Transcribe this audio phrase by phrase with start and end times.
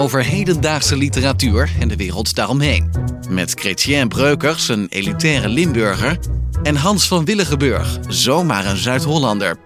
[0.00, 2.90] Over hedendaagse literatuur en de wereld daaromheen.
[3.30, 6.18] Met Chrétien Breukers, een elitaire Limburger.
[6.62, 9.56] En Hans van Willigenburg, zomaar een Zuid-Hollander.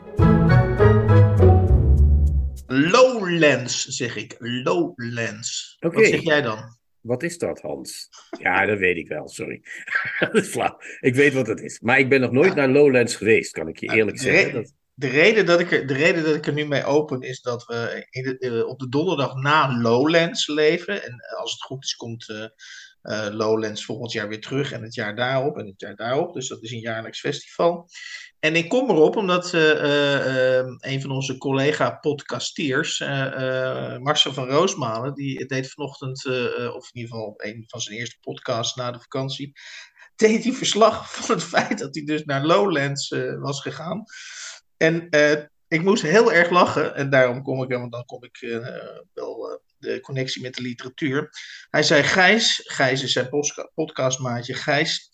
[2.67, 4.37] Lowlands, zeg ik.
[4.39, 5.77] Lowlands.
[5.81, 5.95] Oké.
[5.95, 6.59] Wat zeg jij dan?
[7.01, 8.09] Wat is dat, Hans?
[8.39, 9.63] Ja, dat weet ik wel, sorry.
[10.19, 10.79] dat is flauw.
[11.01, 11.81] Ik weet wat het is.
[11.81, 14.53] Maar ik ben nog nooit naar Lowlands geweest, kan ik je eerlijk de zeggen.
[14.53, 14.73] Dat...
[14.95, 17.67] De reden, dat ik er, de reden dat ik er nu mee open is dat
[17.67, 21.03] we in op de donderdag na Lowlands leven.
[21.03, 22.45] En eh, als het goed is, komt eh,
[23.01, 24.73] eh, Lowlands volgend jaar weer terug.
[24.73, 26.35] En het jaar daarop en het jaar daarop.
[26.35, 27.89] Dus dat is een jaarlijks festival.
[28.45, 32.99] En ik kom erop omdat eh, eh, eh, een van onze collega-podcastiers,
[33.99, 36.27] Marcel van Roosmalen, die deed vanochtend,
[36.75, 39.53] of in ieder geval een van zijn eerste podcasts na de vakantie,
[40.17, 43.09] deed hij verslag van het feit dat hij dus naar Lowlands
[43.39, 44.05] was gegaan.
[44.85, 46.95] En eh, ik moest heel erg lachen.
[46.95, 48.59] En daarom kom ik, want dan kom ik eh,
[49.15, 51.31] wel eh, de connectie met de literatuur.
[51.71, 53.29] Hij zei: Gijs, Gijs is zijn
[53.75, 54.55] podcastmaatje.
[54.55, 55.11] Gijs,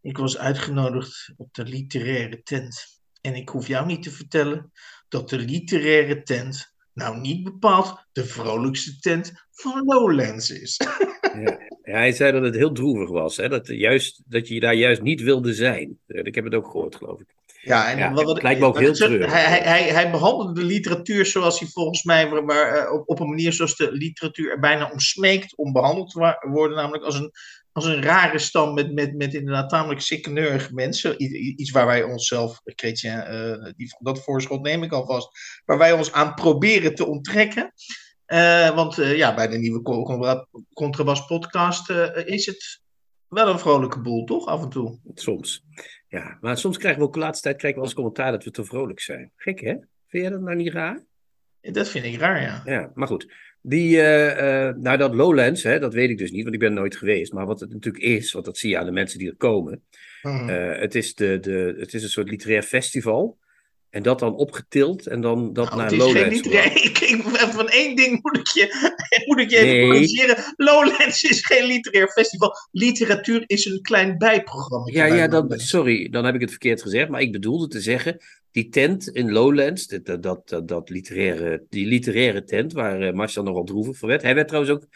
[0.00, 3.02] ik was uitgenodigd op de literaire tent.
[3.20, 4.72] En ik hoef jou niet te vertellen
[5.08, 6.72] dat de literaire tent.
[6.92, 10.80] Nou, niet bepaald de vrolijkste tent van Lowlands is.
[11.44, 11.58] Ja.
[11.82, 13.36] Hij zei dat het heel droevig was.
[13.36, 13.48] Hè?
[13.48, 15.98] Dat, juist, dat je daar juist niet wilde zijn.
[16.06, 17.26] Ik heb het ook gehoord, geloof ik.
[17.64, 19.32] Ja, en Ja, wat, wat, het lijkt me ook heel treurig.
[19.32, 23.28] Hij, hij, hij, behandelde de literatuur zoals hij volgens mij waar, eh, op, op een
[23.28, 27.32] manier zoals de literatuur er bijna om smeekt om behandeld te worden, namelijk als een,
[27.72, 31.22] als een rare stam met, met, met inderdaad tamelijk sikkeneurige mensen.
[31.60, 35.28] Iets waar wij onszelf, Chrétien, eh, die, dat voorschot neem ik alvast,
[35.64, 37.72] waar wij ons aan proberen te onttrekken.
[38.24, 41.90] Eh, want ja, bij de nieuwe Co- Contra- Contrabas podcast
[42.24, 42.82] is het
[43.28, 44.46] wel een vrolijke boel, toch?
[44.46, 44.98] Af en toe.
[45.14, 45.64] Soms.
[46.14, 48.50] Ja, maar soms krijgen we ook de laatste tijd krijgen we als commentaar dat we
[48.50, 49.32] te vrolijk zijn.
[49.36, 49.72] Gek, hè?
[50.06, 51.04] Vind jij dat nou niet raar?
[51.60, 52.62] Dat vind ik raar, ja.
[52.64, 53.32] Ja, maar goed.
[53.60, 56.74] Die, eh, nou, dat Lowlands, hè, dat weet ik dus niet, want ik ben er
[56.74, 57.32] nooit geweest.
[57.32, 59.82] Maar wat het natuurlijk is, want dat zie je aan de mensen die er komen.
[60.22, 60.48] Mhm.
[60.48, 63.38] eh, het, is de, de, het is een soort literair festival.
[63.94, 66.36] En dat dan opgetild en dan dat Nou, naar het is geen Lowlands.
[66.36, 66.62] literair.
[66.70, 66.84] gebracht.
[66.90, 67.22] Ik, ik,
[67.52, 68.92] van één ding moet ik je,
[69.26, 69.86] moet ik je even Nee.
[69.86, 70.36] corrigeren.
[70.56, 72.52] Lowlands is geen literair festival.
[72.70, 74.90] Literatuur is een klein bijprogramma.
[74.92, 77.08] Ja, ja dat, sorry, dan heb ik het verkeerd gezegd.
[77.08, 78.16] Maar ik bedoelde te zeggen,
[78.50, 83.64] die tent in Lowlands, dat, dat, dat, literaire, die literaire tent waar eh, Marcel nogal
[83.64, 84.22] droevig van werd.
[84.22, 84.86] Hij werd trouwens ook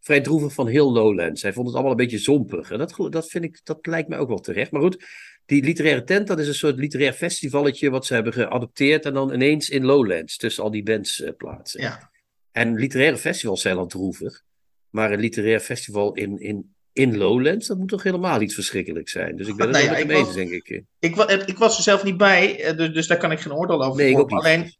[0.00, 1.42] vrij droevig van heel Lowlands.
[1.42, 2.70] Hij vond het allemaal een beetje zompig.
[2.70, 4.70] En dat, dat, vind ik, dat lijkt mij ook wel terecht.
[4.70, 5.04] Maar goed,
[5.48, 9.04] die literaire tent, dat is een soort literair festivalletje wat ze hebben geadopteerd.
[9.04, 11.80] En dan ineens in Lowlands, tussen al die bands eh, plaatsen.
[11.80, 12.10] Ja.
[12.52, 14.42] En literaire festivals zijn al droevig.
[14.90, 19.36] Maar een literair festival in, in, in Lowlands, dat moet toch helemaal iets verschrikkelijks zijn.
[19.36, 20.82] Dus ik ben het Nou ja, met hem ik eens, denk ik.
[20.98, 23.52] Ik, wa- ik was er zelf niet bij, eh, dus, dus daar kan ik geen
[23.52, 24.38] oordeel over Nee, ik ook niet.
[24.38, 24.72] Alleen, eh, eh,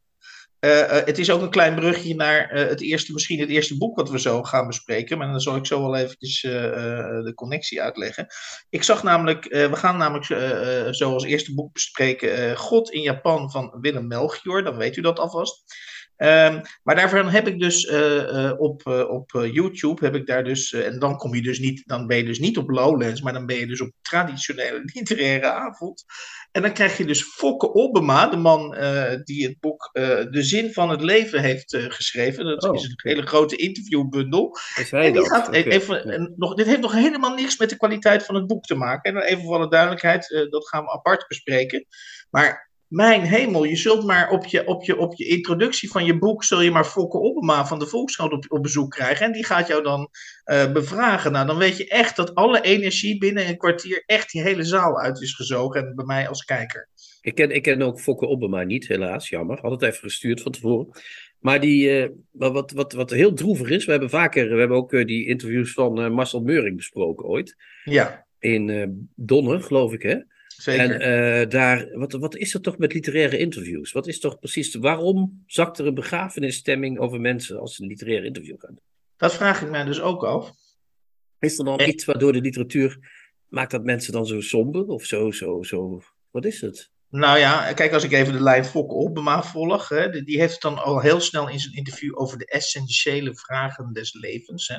[0.60, 4.10] het is ook een klein brugje naar eh, het eerste, misschien het eerste boek wat
[4.10, 5.18] we zo gaan bespreken.
[5.18, 8.26] Maar dan zal ik zo wel eventjes eh, eh, de connectie uitleggen.
[8.70, 12.56] Ik zag namelijk, eh, we gaan namelijk eh, eh, zo als eerste boek bespreken eh,
[12.56, 14.62] God in Japan van Willem Melchior.
[14.62, 15.64] Dan weet u dat alvast.
[16.18, 20.44] Ehm, maar daarvan heb ik dus eh, eh, op, eh, op YouTube heb ik daar
[20.44, 23.32] dus, en dan kom je dus niet, dan ben je dus niet op Lowlands, maar
[23.32, 26.04] dan ben je dus op traditionele literaire avond.
[26.52, 28.70] En dan krijg je dus Fokke Obbema, de man
[29.24, 29.90] die het boek
[30.30, 32.44] De Zin van het Leven heeft geschreven.
[32.44, 34.56] Dat Oh, is een hele grote interviewbundel.
[34.90, 35.56] En die gaat Oké.
[35.56, 38.74] even, en nog, dit heeft nog helemaal niks met de kwaliteit van het boek te
[38.74, 39.02] maken.
[39.02, 41.86] En dan even voor alle duidelijkheid, dat gaan we apart bespreken.
[42.30, 46.18] Maar mijn hemel, je zult maar op je, op je, op je introductie van je
[46.18, 49.26] boek, zul je maar Fokke Obbema van de Volkskrant op, op bezoek krijgen.
[49.26, 50.08] En die gaat jou dan
[50.44, 51.32] eh, bevragen.
[51.32, 55.00] Nou, dan weet je echt dat alle energie binnen een kwartier echt die hele zaal
[55.00, 55.86] uit is gezogen.
[55.86, 56.88] En bij mij als kijker.
[57.20, 59.28] Ik ken, ik ken ook Fokke Obbema niet, helaas.
[59.28, 59.58] Jammer.
[59.60, 60.88] Had het even gestuurd van tevoren.
[61.38, 64.92] Maar die, eh, wat, wat, wat heel droevig is, we hebben vaker, we hebben ook
[64.92, 67.56] eh, die interviews van Marcel Meuring besproken ooit.
[67.84, 68.26] Ja.
[68.38, 70.16] In Donner, geloof ik, hè?
[70.58, 71.00] Zeker.
[71.00, 73.92] En uh, daar, wat, wat is er toch met literaire interviews?
[73.92, 78.24] Wat is toch precies, waarom zakt er een begrafenisstemming over mensen als ze een literair
[78.24, 78.84] interview gaan doen?
[79.16, 80.52] Dat vraag ik mij dus ook af.
[81.38, 82.98] Is er dan iets waardoor de literatuur,
[83.48, 86.90] maakt dat mensen dan zo somber of zo, zo, zo, wat is het?
[87.10, 90.62] Nou ja, kijk, als ik even de lijn Fokke Opbema volg, hè, die heeft het
[90.62, 94.68] dan al heel snel in zijn interview over de essentiële vragen des levens.
[94.68, 94.74] Hè.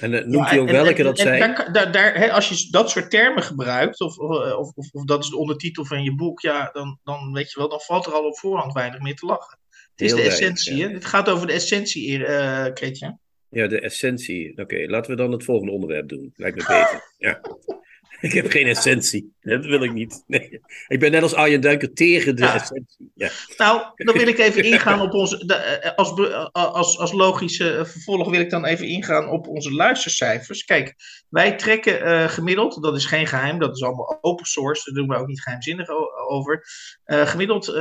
[0.00, 1.40] en uh, noemt hij ook welke dat zijn?
[1.40, 5.24] Daar, daar, daar, hè, als je dat soort termen gebruikt, of, of, of, of, dat
[5.24, 8.12] is de ondertitel van je boek, ja, dan, dan weet je wel, dan valt er
[8.12, 9.58] al op voorhand weinig meer te lachen.
[9.90, 10.88] Het is heel de essentie, ja.
[10.88, 10.94] hè?
[10.94, 13.18] Het gaat over de essentie, uh, Kretje.
[13.50, 14.58] Ja, de essentie.
[14.58, 16.32] Oké, laten we dan het volgende onderwerp doen.
[16.36, 17.14] Lijkt me beter.
[17.18, 17.40] Ja.
[18.20, 19.34] Ik heb geen essentie.
[19.40, 20.24] Dat wil ik niet.
[20.26, 20.60] Nee.
[20.86, 23.10] Ik ben net als Arjen Duiker tegen de essentie.
[23.14, 23.30] Ja.
[23.56, 25.46] Nou, dan wil ik even ingaan op onze.
[25.46, 26.14] Eh, als,
[26.52, 30.64] als, als logische eh, vervolg wil ik dan even ingaan op onze luistercijfers.
[30.64, 30.94] Kijk,
[31.28, 35.14] wij trekken uh, gemiddeld, dat is geen geheim, dat is allemaal open source, daar doen
[35.14, 35.88] we ook niet geheimzinnig
[36.28, 36.64] over.
[37.06, 37.74] Uh, gemiddeld uh,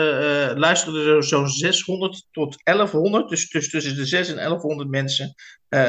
[0.55, 5.35] luisteren er zo'n 600 tot 1100, dus, dus tussen de 6 en 1100 mensen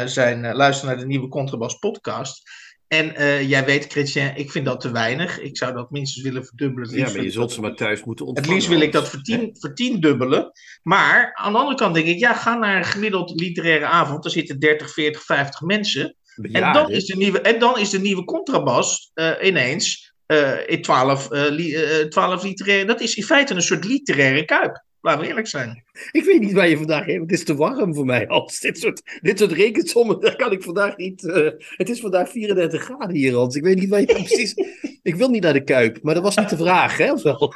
[0.05, 2.43] zijn, luisteren naar de nieuwe Contrabas podcast.
[2.89, 5.41] En uh, jij weet, Christian, ik vind dat te weinig.
[5.41, 6.97] Ik zou dat minstens willen verdubbelen.
[6.97, 8.51] Ja, maar je zult ze maar thuis moeten ontvangen.
[8.51, 10.53] Het liefst wil ik dat vertien, vertiendubbelen.
[10.83, 14.23] Maar aan de andere kant denk ik, ja, ga naar een gemiddeld literaire avond.
[14.23, 16.17] Daar zitten 30, 40, 50 mensen.
[16.35, 20.69] Ja, en, dan is de nieuwe, en dan is de nieuwe contrabas uh, ineens uh,
[20.69, 21.77] in 12, li
[22.09, 22.87] 12 literaire.
[22.87, 24.85] Dat is in feite een soort literaire kuip.
[25.07, 25.85] Laten we eerlijk zijn.
[26.11, 27.21] Ik weet niet waar je vandaag heen.
[27.21, 28.29] Het is te warm voor mij.
[28.29, 31.23] Als dit soort, dit soort rekensommen, daar kan ik vandaag niet.
[31.23, 33.57] Uh, het is vandaag 34 graden hier, Hans.
[33.57, 34.55] Ik weet niet waar je precies.
[35.03, 37.13] ik wil niet naar de Kuip, maar dat was niet de vraag, hè?
[37.13, 37.55] Of wel?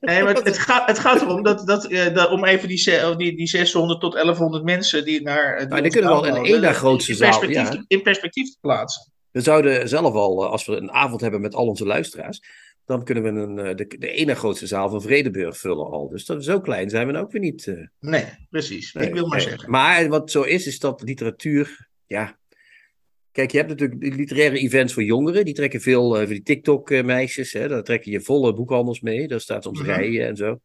[0.00, 3.36] nee, maar het, gaat, het gaat erom dat, dat, uh, dat om even die, die,
[3.36, 5.58] die 600 tot 1100 mensen die naar.
[5.58, 7.50] Die maar die kunnen wel in één dag grootste zaal.
[7.50, 7.84] Ja.
[7.88, 9.12] In perspectief te plaatsen.
[9.36, 12.40] We zouden zelf al, eh, als we een avond hebben met al onze luisteraars,
[12.86, 16.08] dan kunnen we een, eh, de, de ene grootste zaal van Vredeburg vullen al.
[16.08, 17.66] Dus dat, zo klein zijn we nou ook weer niet.
[17.66, 17.86] Uh...
[18.00, 18.94] Nee, precies.
[18.94, 19.70] ik wil maar zeggen.
[19.70, 22.38] Maar wat zo is, is dat literatuur, ja.
[23.32, 25.44] Kijk, je hebt natuurlijk literaire events voor jongeren.
[25.44, 27.52] Die trekken veel, uh, die TikTok-meisjes.
[27.52, 29.28] Daar trekken je volle boekhandels mee.
[29.28, 30.60] Daar staat soms mm rijen en zo.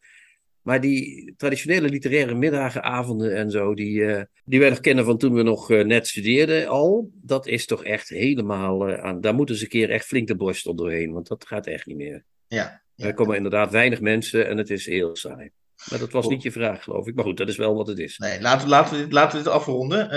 [0.61, 5.17] Maar die traditionele literaire middagen, avonden en zo, die, uh, die wij nog kennen van
[5.17, 9.21] toen we nog uh, net studeerden al, dat is toch echt helemaal uh, aan.
[9.21, 11.97] Daar moeten ze een keer echt flink de borstel doorheen, want dat gaat echt niet
[11.97, 12.23] meer.
[12.47, 12.81] Ja.
[12.95, 13.05] ja.
[13.05, 15.51] Er komen inderdaad weinig mensen en het is heel saai.
[15.89, 17.15] Maar dat was niet je vraag, geloof ik.
[17.15, 18.17] Maar goed, dat is wel wat het is.
[18.17, 20.15] Nee, laten, laten, we, dit, laten we dit afronden.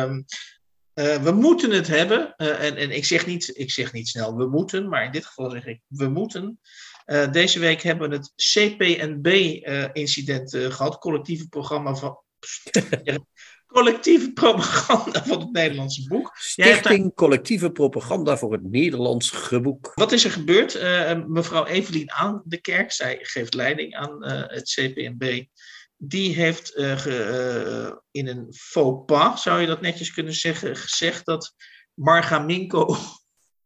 [0.00, 0.24] Um,
[0.94, 2.34] we moeten het hebben.
[2.36, 5.50] en en ik, zeg niet, ik zeg niet snel we moeten, maar in dit geval
[5.50, 6.58] zeg ik we moeten.
[7.06, 12.18] Uh, deze week hebben we het CPNB-incident uh, uh, gehad, collectieve programma van.
[13.66, 16.36] collectieve propaganda van het Nederlandse boek.
[16.36, 17.12] Stichting daar...
[17.14, 19.92] Collectieve Propaganda voor het Nederlands Boek.
[19.94, 20.82] Wat is er gebeurd?
[21.28, 25.44] mevrouw Evelien aan de kerk, zij geeft leiding aan het CPNB.
[25.96, 31.54] Die heeft ge, in een faux pas, zou je dat netjes kunnen zeggen, gezegd dat
[31.94, 32.96] Margaminko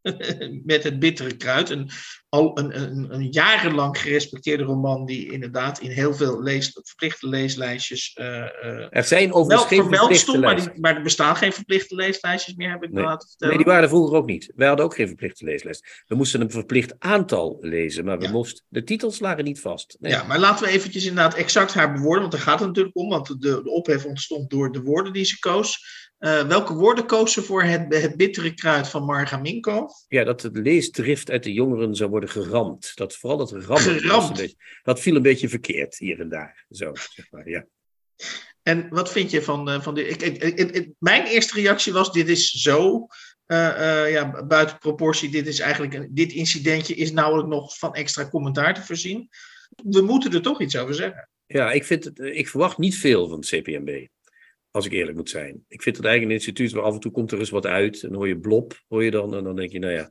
[0.65, 1.71] met het bittere kruid.
[1.71, 1.91] Een,
[2.29, 8.17] al een, een, een, jarenlang gerespecteerde roman die inderdaad in heel veel lees, verplichte leeslijstjes.
[8.21, 12.71] Uh, er zijn overigens geen verplichte maar, die, maar, er bestaan geen verplichte leeslijstjes meer,
[12.71, 13.05] heb ik nee.
[13.05, 13.55] laten vertellen.
[13.55, 14.53] Nee, die waren er vroeger ook niet.
[14.57, 16.05] Wij hadden ook geen verplichte leeslijst.
[16.07, 18.31] We moesten een verplicht aantal lezen, maar we ja.
[18.31, 19.97] moesten, de titels lagen niet vast.
[20.01, 20.13] Nee.
[20.13, 23.09] Ja, maar laten we eventjes inderdaad exact haar bewoorden, want daar gaat het natuurlijk om,
[23.09, 26.07] want de, de ophef ontstond door de woorden die ze koos.
[26.19, 29.89] Uh, welke woorden koos ze voor het, het bittere kruid van Margaminko?
[30.09, 32.93] Ja, dat de leesdrift uit de jongeren zou worden geramd.
[32.95, 34.01] Dat vooral het rammen.
[34.01, 34.37] Geramd.
[34.37, 36.67] Beetje, dat viel een beetje verkeerd hier en daar.
[36.71, 37.67] Zo, zeg maar, ja.
[38.63, 40.23] En wat vind je van, uh, van dit?
[40.23, 43.07] Ik, ik, ik, mijn eerste reactie was: dit is zo
[43.47, 45.31] uh, ja, buiten proportie.
[45.31, 49.29] Dit, is eigenlijk een, dit incidentje is nauwelijks nog van extra commentaar te voorzien.
[49.85, 51.29] We moeten er toch iets over zeggen.
[51.47, 54.07] Ja, ik, vind het, ik verwacht niet veel van het CPMB.
[54.71, 55.65] Als ik eerlijk moet zijn.
[55.69, 58.03] Ik vind het eigenlijk een instituut waar af en toe komt er eens wat uit.
[58.03, 59.35] En dan hoor je blob, hoor je dan.
[59.35, 60.11] En dan denk je, nou ja,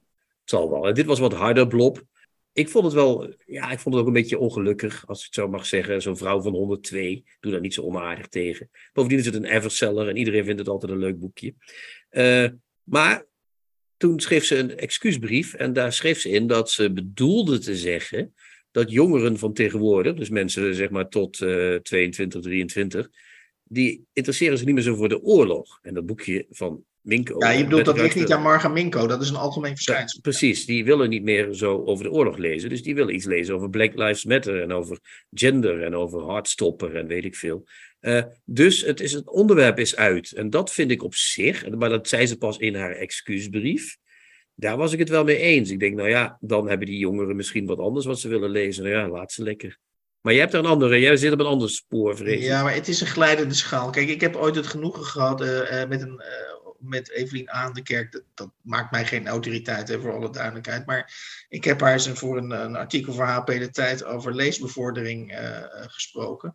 [0.50, 0.88] zal wel.
[0.88, 2.04] En dit was wat harder blob.
[2.54, 5.34] Ik vond het wel, ja, ik vond het ook een beetje ongelukkig, als ik het
[5.34, 6.02] zo mag zeggen.
[6.02, 8.70] Zo'n vrouw van 102, doe daar niet zo onaardig tegen.
[8.94, 11.54] Bovendien is het een Everseller en iedereen vindt het altijd een leuk boekje.
[12.12, 12.50] Uh,
[12.84, 13.26] maar
[13.98, 18.34] toen schreef ze een excuusbrief en daar schreef ze in dat ze bedoelde te zeggen
[18.72, 23.10] dat jongeren van tegenwoordig, dus mensen zeg maar tot uh, 22, 23,
[23.64, 25.80] die interesseren zich niet meer zo voor de oorlog.
[25.82, 27.36] En dat boekje van Minko.
[27.40, 30.22] Ja, je bedoelt dat ligt niet aan Marga Minko, dat is een algemeen verschijnsel.
[30.22, 32.70] precies, die willen niet meer zo over de oorlog lezen.
[32.70, 35.00] Dus die willen iets lezen over Black Lives Matter en over
[35.34, 37.68] gender en over hardstopper en weet ik veel.
[38.02, 40.32] Uh, dus het, is, het onderwerp is uit.
[40.32, 43.98] En dat vind ik op zich, maar dat zei ze pas in haar excuusbrief.
[44.56, 45.70] daar was ik het wel mee eens.
[45.70, 48.84] Ik denk, nou ja, dan hebben die jongeren misschien wat anders wat ze willen lezen.
[48.84, 49.78] Nou ja, laat ze lekker.
[50.22, 52.44] Maar jij hebt er een andere, jij zit op een ander spoor, vrees.
[52.44, 53.90] Ja, maar het is een glijdende schaal.
[53.90, 57.74] Kijk, ik heb ooit het genoegen gehad eh, eh, met, een, eh, met Evelien Aan
[57.74, 58.12] de Kerk.
[58.12, 60.86] Dat, dat maakt mij geen autoriteit, voor alle duidelijkheid.
[60.86, 61.14] Maar
[61.50, 65.64] ik heb haar eens voor een, een artikel voor HP de Tijd over leesbevordering eh,
[65.72, 66.54] gesproken.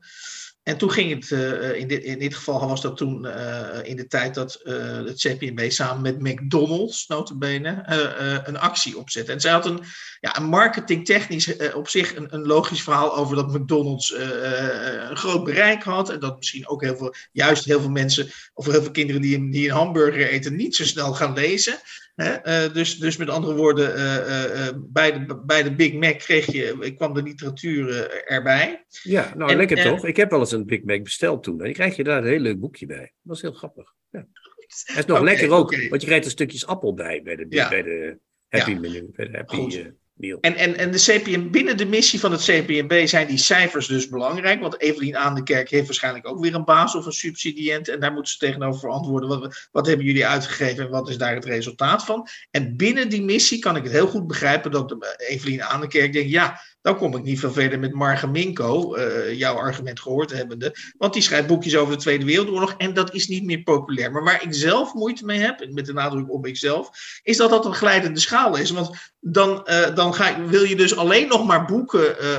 [0.62, 3.96] En toen ging het, eh, in, dit, in dit geval was dat toen eh, in
[3.96, 9.32] de tijd dat eh, het CPMB samen met McDonald's, notabene, eh, eh, een actie opzette.
[9.32, 9.80] En zij had een,
[10.20, 15.10] ja, een marketingtechnisch eh, op zich een, een logisch verhaal over dat McDonald's eh, eh,
[15.10, 16.10] een groot bereik had.
[16.10, 19.50] En dat misschien ook heel veel, juist heel veel mensen, of heel veel kinderen die
[19.50, 21.78] die een hamburger eten, niet zo snel gaan lezen.
[22.22, 26.52] Eh, dus, dus met andere woorden, eh, eh, bij, de, bij de Big Mac kreeg
[26.52, 28.84] je, kwam de literatuur erbij.
[29.02, 30.06] Ja, nou En- lekker en- toch?
[30.06, 31.58] Ik heb wel eens een Big Mac besteld toen.
[31.58, 32.98] En dan krijg je daar een heel leuk boekje bij.
[32.98, 33.94] Dat was heel grappig.
[34.10, 34.26] Ja.
[34.66, 37.68] Het is nog lekker ook, want je krijgt er stukjes appel bij, bij de, Ja.
[37.68, 38.78] bij de Happy Ja.
[38.78, 40.36] menu, bij de Happy Eh.
[40.40, 44.08] En, en, en de CPM, binnen de missie van het CPMB zijn die cijfers dus
[44.08, 44.60] belangrijk.
[44.60, 47.88] Want Evelien aan de Kerk heeft waarschijnlijk ook weer een baas of een subsidiënt.
[47.88, 49.28] En daar moeten ze tegenover verantwoorden.
[49.28, 52.28] Wat, wat hebben jullie uitgegeven en wat is daar het resultaat van?
[52.50, 55.86] En binnen die missie kan ik het heel goed begrijpen dat de, Evelien aan de
[55.86, 60.00] Kerk denkt: ja, dan kom ik niet veel verder met Marga Minko, eh, jouw argument
[60.00, 60.74] gehoord hebbende.
[60.98, 64.12] Want die schrijft boekjes over de Tweede Wereldoorlog en dat is niet meer populair.
[64.12, 66.90] Maar waar ik zelf moeite mee heb, met de nadruk op ikzelf,
[67.22, 68.70] is dat dat een glijdende schaal is.
[68.70, 72.30] Want dan, eh, dan ga, je- wil je dus alleen nog maar boeken eh,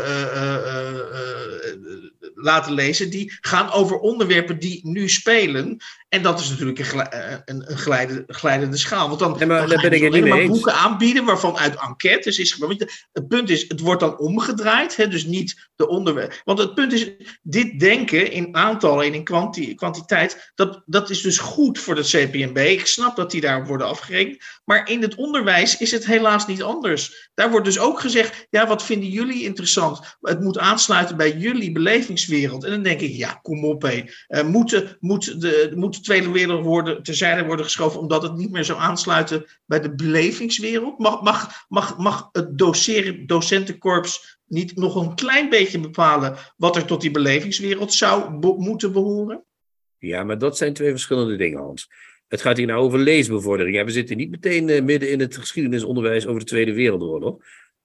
[2.36, 5.78] laten lezen die gaan over onderwerpen die nu spelen.
[6.14, 9.08] En dat is natuurlijk een, eh, een, een glijdende, glijdende schaal.
[9.08, 12.40] Want dan, Nee, maar dan ben ik dus niet maar boeken aanbieden waarvan uit enquêtes
[12.40, 14.96] is je- Het punt is, het wordt dan omgedraaid.
[14.96, 16.42] Hè, dus niet de onderwerp.
[16.44, 21.22] Want het punt is, dit denken in aantallen en in kwanti- kwantiteit, dat, dat is
[21.22, 22.58] dus goed voor het CPMB.
[22.58, 24.44] Ik snap dat die daar worden afgerekend.
[24.66, 27.30] Maar in het onderwijs is het helaas niet anders.
[27.34, 30.18] Daar wordt dus ook gezegd, ja, wat vinden jullie interessant?
[30.22, 32.64] Het moet aansluiten bij jullie belevingswereld.
[32.64, 34.04] En dan denk ik, ja, kom op hé.
[34.28, 38.64] Eh, moet, de, moet, de, moet Tweede Wereldoorlog terzijde worden geschoven omdat het niet meer
[38.64, 41.00] zou aansluiten bij de belevingswereld?
[41.00, 46.86] Mag, mag, mag, mag het doceren, docentenkorps niet nog een klein beetje bepalen wat er
[46.86, 49.44] tot die belevingswereld zou moeten behoren?
[49.98, 51.90] Ja, maar dat zijn twee verschillende dingen, Hans.
[52.28, 53.86] Het gaat hier nou over leesbevordering.
[53.86, 57.44] We zitten niet meteen eh, midden in het geschiedenisonderwijs over de Tweede Wereldoorlog.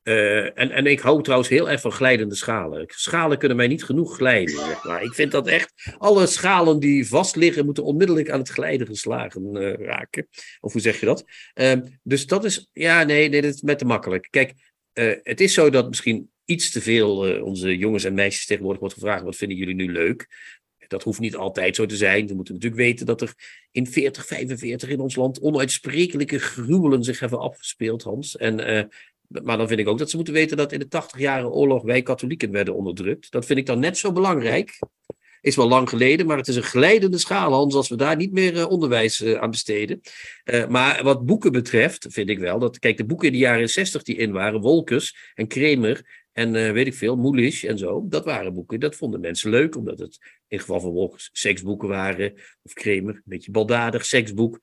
[0.08, 2.84] Eh, en, en ik hou trouwens heel erg van glijdende schalen.
[2.86, 4.54] Schalen kunnen mij niet genoeg glijden.
[4.54, 5.72] zeg maar ik vind dat echt.
[5.98, 10.28] Alle schalen die vast liggen, moeten onmiddellijk aan het glijden geslagen eh, raken.
[10.60, 11.24] Of hoe zeg je dat?
[11.54, 12.68] Ehm, dus dat is.
[12.72, 14.26] Ja, nee, nee, dat is met te makkelijk.
[14.30, 14.54] Kijk,
[14.92, 18.94] eh, het is zo dat misschien iets te veel onze jongens en meisjes tegenwoordig wordt
[18.94, 20.26] gevraagd: wat vinden jullie nu leuk?
[20.86, 22.26] Dat hoeft niet altijd zo te zijn.
[22.26, 23.34] We moeten natuurlijk weten dat er
[23.70, 28.36] in 40, 45 in ons land onuitsprekelijke gruwelen zich hebben afgespeeld, Hans.
[28.36, 28.88] En,
[29.28, 31.82] maar dan vind ik ook dat ze moeten weten dat in de 80 jaren oorlog
[31.82, 33.30] wij katholieken werden onderdrukt.
[33.30, 34.78] Dat vind ik dan net zo belangrijk.
[35.40, 38.56] Is wel lang geleden, maar het is een glijdende schaal, als we daar niet meer
[38.56, 40.00] eh, onderwijs eh, aan besteden.
[40.44, 43.68] Eh, maar wat boeken betreft, vind ik wel dat, kijk, de boeken in de jaren
[43.68, 48.24] 60 die in waren, Wolkers en Kremer en weet ik veel, Moelisch en zo, dat
[48.24, 52.72] waren boeken, dat vonden mensen leuk, omdat het in geval van Wolkers seksboeken waren, of
[52.72, 54.58] Kremer, een beetje baldadig seksboek.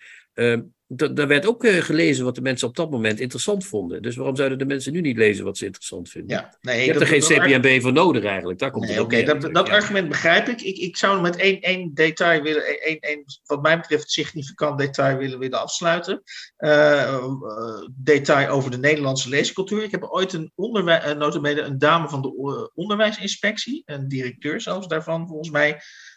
[0.87, 4.01] Da- daar werd ook eh, gelezen wat de mensen op dat moment interessant vonden.
[4.01, 6.37] Dus waarom zouden de mensen nu niet lezen wat ze interessant vinden?
[6.37, 8.59] Ja, nee, Je hebt er geen CPMB voor nodig eigenlijk.
[8.59, 9.73] Daar komt Nee, neer dat, dat ja.
[9.73, 10.61] argument begrijp ik.
[10.61, 15.17] Ik, ik zou met één, één detail willen, één, één, wat mij betreft, significant detail
[15.17, 16.21] willen, willen afsluiten.
[16.57, 17.29] Eh, eh,
[17.91, 19.83] detail over de Nederlandse leescultuur.
[19.83, 25.27] Ik heb ooit een uh, notabene een dame van de onderwijsinspectie, een directeur zelfs daarvan,
[25.27, 25.74] volgens mij,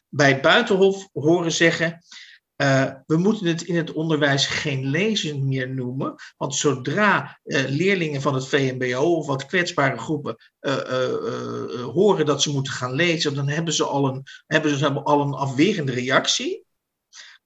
[0.09, 2.03] bij Buitenhof horen zeggen.
[2.57, 6.15] eh, we moeten het in het onderwijs geen lezen meer noemen.
[6.37, 10.75] Want zodra eh, leerlingen van het VMBO of wat kwetsbare groepen eh,
[11.85, 15.35] horen dat ze moeten gaan lezen, dan hebben ze al een, hebben ze al een
[15.35, 16.65] afwerende reactie.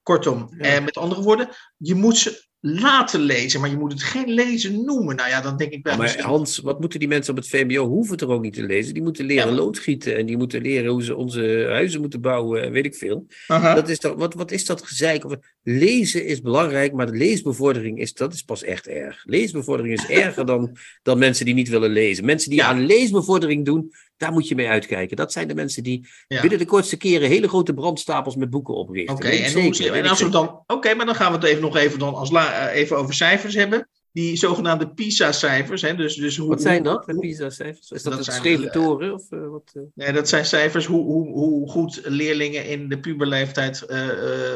[0.03, 0.81] Kortom, Ja.
[0.81, 5.17] met andere woorden, je moet ze laten lezen, maar je moet het geen lezen noemen.
[5.17, 7.87] Nou ja, dan denk ik bij Maar Hans, wat moeten die mensen op het VMBO?
[7.87, 8.95] Hoeven het er ook niet te lezen.
[8.95, 12.63] Die moeten leren Ja, loodgieten en die moeten leren hoe ze onze huizen moeten bouwen
[12.63, 13.27] en weet ik veel.
[13.47, 13.75] Aha.
[13.75, 15.25] Dat is toch, wat, wat is dat gezeik?
[15.63, 19.23] Lezen is belangrijk, maar de leesbevordering is, dat is pas echt erg.
[19.25, 22.25] Leesbevordering is erger dan, dan mensen die niet willen lezen.
[22.25, 22.67] Mensen die Ja.
[22.67, 25.17] aan leesbevordering doen, daar moet je mee uitkijken.
[25.17, 26.41] Dat zijn de mensen die Ja.
[26.41, 29.15] binnen de kortste keren hele grote brandstapels met boeken oprichten.
[29.15, 30.63] Oké, en, zeker, als we dan.
[30.67, 33.15] Oké, maar dan gaan we het even nog even, dan als la, eh, even over
[33.15, 33.89] cijfers hebben.
[34.13, 35.83] Die zogenaamde PISA-cijfers.
[35.83, 37.91] hè, Dus, dus hoe, Wat zijn dat, de PISA-cijfers?
[37.91, 39.15] Is dat, zijn, geschreven eh, toren?
[39.15, 39.73] Of, eh, wat?
[39.95, 44.09] Nee, dat zijn cijfers hoe, hoe, hoe goed leerlingen in de puberleeftijd eh,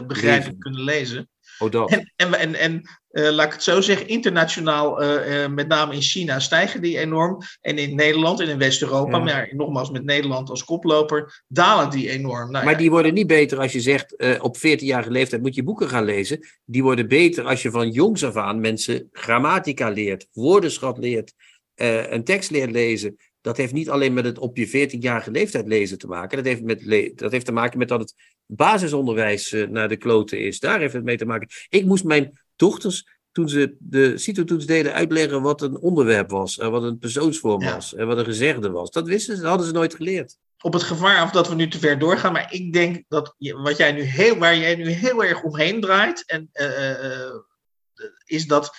[0.06, 1.28] begrijpen kunnen lezen.
[1.58, 1.90] Oh, dat.
[1.90, 2.82] En, en, en, en
[3.16, 6.98] eh, laat ik het zo zeggen, internationaal, eh, eh, met name in China, stijgen die
[6.98, 7.38] enorm.
[7.60, 9.24] En in Nederland en in West-Europa, Ja.
[9.24, 12.50] maar nogmaals met Nederland als koploper, dalen die enorm.
[12.50, 15.62] Nou, Maar ja, die worden niet beter als je zegt, op 14-jarige leeftijd moet je
[15.62, 16.46] boeken gaan lezen.
[16.64, 21.32] Die worden beter als je van jongs af aan mensen grammatica leert, woordenschat leert,
[21.74, 23.16] een tekst leert lezen.
[23.40, 26.36] Dat heeft niet alleen met het op je 14-jarige leeftijd lezen te maken.
[26.36, 28.14] Dat heeft, met dat heeft te maken met dat het
[28.46, 30.60] basisonderwijs naar de kloten is.
[30.60, 31.48] Daar heeft het mee te maken.
[31.68, 36.58] Ik moest mijn dochters, toen ze de CITO-toets deden, uitleggen wat een onderwerp was.
[36.58, 37.74] En wat een persoonsvorm Ja.
[37.74, 37.94] was.
[37.94, 38.90] En wat een gezegde was.
[38.90, 40.36] Dat wisten ze, dat hadden ze nooit geleerd.
[40.60, 42.32] op het gevaar af dat we nu te ver doorgaan.
[42.32, 46.24] Maar ik denk dat wat jij nu heel, waar jij nu heel erg omheen draait,
[46.26, 47.34] en, eh, eh, eh,
[48.24, 48.76] is dat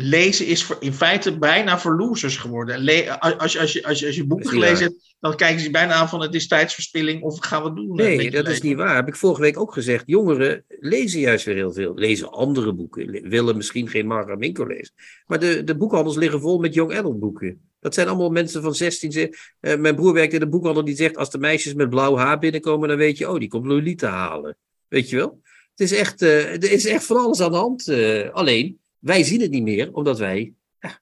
[0.00, 2.78] lezen is voor, in feite bijna voor losers geworden.
[2.78, 5.70] Le- als, je- als, je, als, je, als je boeken gelezen hebt, dan kijken ze
[5.70, 7.96] bijna aan van het is tijdsverspilling of gaan we doen.
[7.96, 8.94] Nee, dat is niet waar.
[8.94, 10.02] Heb ik vorige week ook gezegd.
[10.06, 11.94] Jongeren lezen juist weer heel veel.
[11.94, 13.10] Lezen andere boeken.
[13.10, 14.94] Le- willen misschien geen Mara Minko lezen.
[15.26, 17.60] Maar de, de boekhandels liggen vol met young adult boeken.
[17.80, 19.12] Dat zijn allemaal mensen van 16.
[19.12, 21.16] ze- eh, mijn broer werkt in een boekhandel die zegt...
[21.16, 22.88] als de meisjes met blauw haar binnenkomen...
[22.88, 24.56] dan weet je, oh, die komt Lolita halen.
[24.88, 25.40] Weet je wel?
[25.70, 27.88] Het is echt, eh, er is echt van alles aan de hand.
[27.88, 30.52] eh, alleen, wij zien het niet meer, omdat wij...
[30.80, 30.98] ja,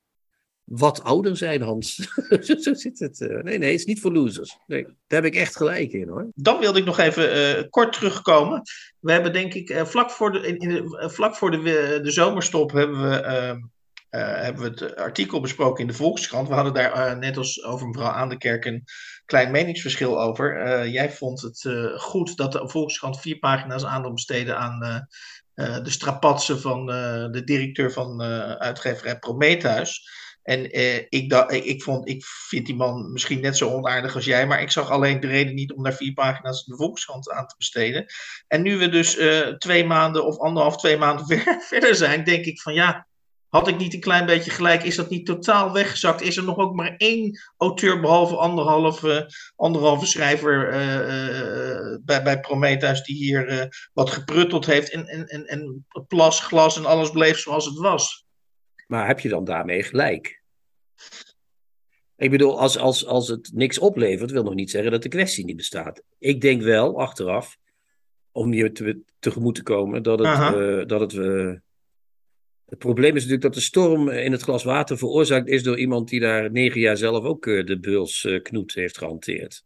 [0.65, 1.95] wat ouder zijn, Hans.
[2.63, 3.21] zo, zit het.
[3.21, 3.43] eh.
[3.43, 4.59] nee, nee, het is niet voor losers.
[4.67, 6.29] Nee, daar heb ik echt gelijk in, hoor.
[6.35, 8.63] Dan wilde ik nog even eh, kort terugkomen.
[9.01, 12.73] We hebben denk ik eh, vlak voor, de, in, in vlak voor de, de zomerstop
[12.73, 13.61] hebben we, ehm,
[14.09, 16.49] eh, hebben we het artikel besproken in de Volkskrant.
[16.49, 18.85] We hadden daar net als over mevrouw Aan de Kerk een
[19.25, 20.89] klein meningsverschil over.
[20.89, 25.07] Jij vond het goed dat de Volkskrant vier pagina's aandacht besteedde aan
[25.55, 30.23] de strapatsen van eh, de directeur van eh, uitgeverij Prometheus.
[30.45, 34.47] En eh, ik, ik, vond, ik vind die man misschien net zo onaardig als jij,
[34.47, 37.55] maar ik zag alleen de reden niet om daar vier pagina's de Volkskrant aan te
[37.59, 38.07] besteden.
[38.49, 42.45] En nu we dus eh, twee maanden of anderhalf, twee maanden ver- verder zijn, denk
[42.45, 43.07] ik van ja,
[43.55, 44.83] had ik niet een klein beetje gelijk?
[44.83, 46.21] Is dat niet totaal weggezakt?
[46.21, 52.41] Is er nog ook maar één auteur, behalve anderhalve, anderhalve schrijver eh, eh, bij, bij
[52.41, 57.11] Prometheus, die hier eh, wat geprutteld heeft en, en, en, en plas, glas en alles
[57.11, 58.25] bleef zoals het was?
[58.87, 60.43] Maar heb je dan daarmee gelijk?
[62.17, 65.45] Ik bedoel, als, als, als het niks oplevert, wil nog niet zeggen dat de kwestie
[65.45, 66.03] niet bestaat.
[66.19, 67.57] Ik denk wel, achteraf,
[68.33, 70.89] om je te, tegemoet te komen, dat het.
[70.89, 71.13] Dat het
[72.65, 76.09] het probleem is natuurlijk dat de storm in het glas water veroorzaakt is door iemand
[76.09, 79.65] die daar negen jaar zelf ook eh, de beulsknoet heeft gehanteerd.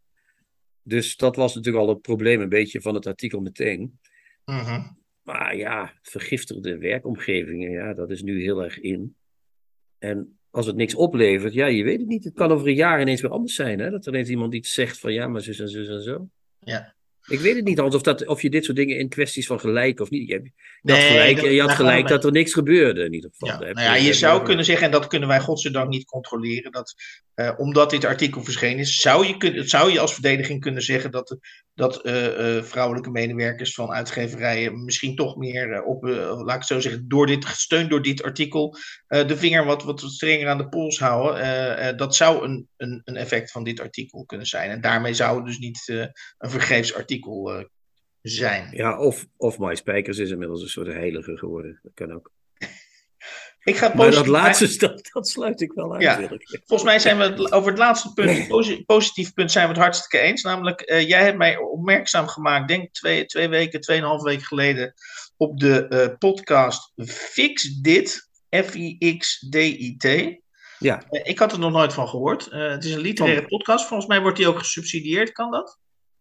[0.83, 3.99] Dus dat was natuurlijk al het probleem een beetje van het artikel meteen.
[4.45, 4.81] Mhm.
[5.23, 9.15] Maar ja, vergiftigde werkomgevingen, ja, dat is nu heel erg in.
[9.97, 12.23] En als het niks oplevert, ja, je weet het niet.
[12.23, 13.89] Het kan over een jaar ineens weer anders zijn, hè?
[13.89, 16.29] Dat er ineens iemand iets zegt van ja, maar zus en zus en zo.
[16.59, 16.95] Ja.
[17.29, 19.59] Ik weet het niet, Hans, of, dat, of je dit soort dingen in kwesties van
[19.59, 20.27] gelijk of niet.
[20.27, 23.13] Je, hebt- je Nee, had gelijk, dat- je had gelijk dat er niks gebeurde, in
[23.13, 23.47] ieder geval.
[23.67, 26.95] Ja, nou ja, je zou kunnen zeggen, en dat kunnen wij godzijdank niet controleren, dat
[27.33, 31.11] eh, omdat dit artikel verschenen is, zou je, kun, zou je als verdediging kunnen zeggen
[31.11, 31.39] dat, de-
[31.79, 36.79] dat eh, eh, vrouwelijke medewerkers van uitgeverijen misschien toch meer eh, op, laat ik zo
[36.79, 40.99] zeggen, door dit, gesteund door dit artikel, de vinger wat, wat strenger aan de pols
[40.99, 41.97] houden.
[41.97, 44.69] Dat zou een, een, een effect van dit artikel kunnen zijn.
[44.69, 45.83] En daarmee zou het dus niet
[46.37, 47.65] een vergeefs artikel
[48.21, 48.69] zijn.
[48.71, 51.79] Ja, of, of My Spijkers is inmiddels een soort heilige geworden.
[51.83, 52.31] Dat kan ook.
[53.69, 56.01] Ik ga Maar dat laatste, dat, dat sluit ik wel uit.
[56.01, 56.27] Ja.
[56.65, 59.81] Volgens mij zijn we het, over het laatste punt, posi- positief punt, zijn we het
[59.81, 60.41] hartstikke eens.
[60.41, 64.93] Namelijk, eh, jij hebt mij opmerkzaam gemaakt, denk twee, twee weken, tweeënhalf weken geleden,
[65.37, 70.37] op de eh, podcast Fix Dit, F-I-X-D-I-T.
[70.79, 72.47] Ja, Eh, ik had er nog nooit van gehoord.
[72.47, 75.77] Eh, het is een literaire podcast, volgens mij wordt die ook gesubsidieerd, kan dat?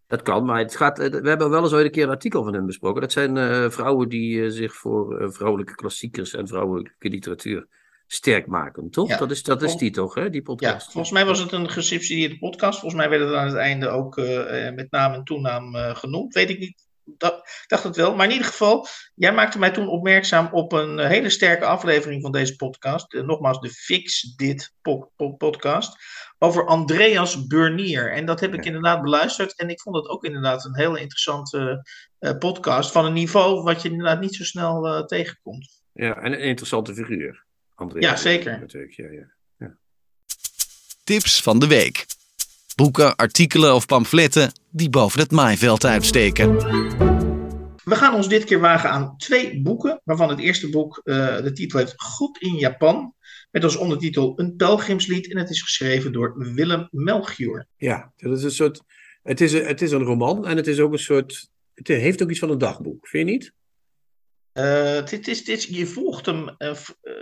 [0.09, 2.45] Dat kan, maar het gaat, eh, we hebben wel eens ooit een keer een artikel
[2.45, 3.01] van hem besproken.
[3.01, 7.67] Dat zijn eh, vrouwen die eh, zich voor vrouwelijke klassiekers en vrouwelijke literatuur
[8.07, 9.09] sterk maken, toch?
[9.09, 9.17] Ja.
[9.17, 10.93] Dat is, dat is die toch, hè, die Ja, podcast?
[10.93, 12.81] volgens mij was het een gesubsidieerde podcast.
[12.81, 14.17] Volgens mij werd het aan het einde ook
[14.75, 16.35] met naam en toenaam genoemd.
[16.35, 16.87] Weet ik niet.
[17.05, 18.15] Dat, ik dacht het wel.
[18.15, 22.33] Maar in ieder geval, jij maakte mij toen opmerkzaam op een hele sterke aflevering van
[22.33, 23.13] deze podcast.
[23.13, 25.97] Nogmaals, de Fix Dit po- po- podcast.
[26.39, 28.13] Over Andreas Burnier.
[28.13, 28.67] En dat heb ik Ja.
[28.67, 29.57] inderdaad beluisterd.
[29.57, 31.87] En ik vond het ook inderdaad een hele interessante
[32.19, 32.93] eh, podcast.
[32.93, 35.83] Van een niveau wat je inderdaad niet zo snel eh, tegenkomt.
[35.93, 37.45] Ja, en een interessante figuur.
[37.75, 38.01] André.
[38.01, 38.61] Ja, zeker.
[38.61, 39.77] Natuurlijk, ja, ja.
[41.05, 42.07] Tips van de week.
[42.77, 46.57] Boeken, artikelen of pamfletten die boven het maaiveld uitsteken.
[47.85, 51.53] We gaan ons dit keer wagen aan twee boeken, waarvan het eerste boek eh, de
[51.53, 53.15] titel heeft Goed in Japan,
[53.59, 57.67] met als ondertitel Een pelgrimslied en het is geschreven door Willem Melchior.
[57.77, 58.83] Ja, dat is een soort.
[59.23, 61.51] Het is een, het is een roman en het is ook een soort.
[61.75, 63.53] Het heeft ook iets van een dagboek, vind je niet?
[64.55, 66.73] Uh, dit is, dit, je, volgt hem, uh,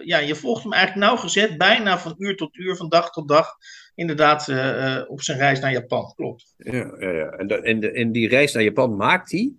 [0.05, 3.57] ja, je volgt hem eigenlijk nauwgezet, bijna van uur tot uur, van dag tot dag,
[3.95, 6.13] inderdaad uh, op zijn reis naar Japan.
[6.15, 6.55] Klopt.
[6.57, 7.29] Ja, ja, ja.
[7.29, 9.53] En, de, en die reis naar Japan maakt hij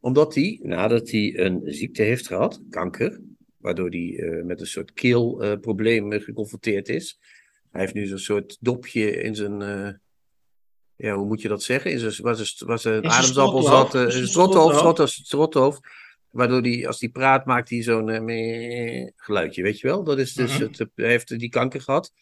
[0.00, 3.20] omdat hij, nadat hij een ziekte heeft gehad, kanker,
[3.66, 7.18] waardoor hij met een soort keelprobleem geconfronteerd is.
[7.70, 9.60] Hij heeft nu zo'n soort dopje in zijn
[10.96, 11.90] ja, hoe moet je dat zeggen?
[11.90, 15.80] In zijn, was, was een ademsappel zat, in zijn strothoofd, strothoofd,
[16.30, 20.04] Waardoor die, als hij praat, maakt hij zo'n uh, geluidje, weet je wel?
[20.04, 20.62] Dat is dus, mhm.
[20.62, 22.12] het, hij heeft die kanker gehad.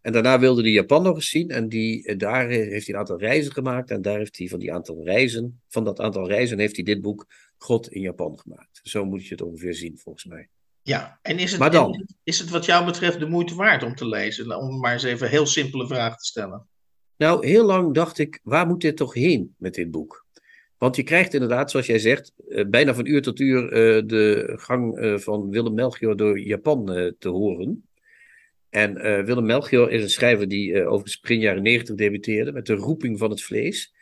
[0.00, 1.48] En daarna wilde hij Japan nog eens zien.
[1.48, 3.90] En die, eh, daar heeft hij een aantal reizen gemaakt.
[3.90, 7.00] En daar heeft hij van die aantal reizen, van dat aantal reizen, heeft hij dit
[7.00, 8.80] boek God in Japan gemaakt.
[8.82, 10.48] Zo moet je het ongeveer zien, volgens mij.
[10.88, 13.94] Ja, en is het, maar dan, is het wat jou betreft de moeite waard om
[13.94, 14.58] te lezen?
[14.58, 16.66] Om maar eens even een heel simpele vraag te stellen.
[17.16, 20.26] Nou, heel lang dacht ik, waar moet dit toch heen met dit boek?
[20.78, 24.52] Want je krijgt inderdaad, zoals jij zegt, eh, bijna van uur tot uur eh, de
[24.56, 27.88] gang eh, van Willem Melchior door Japan te horen.
[28.70, 33.18] En Willem Melchior is een schrijver die over begin jaren negentig debuteerde met de roeping
[33.18, 33.94] van het vlees.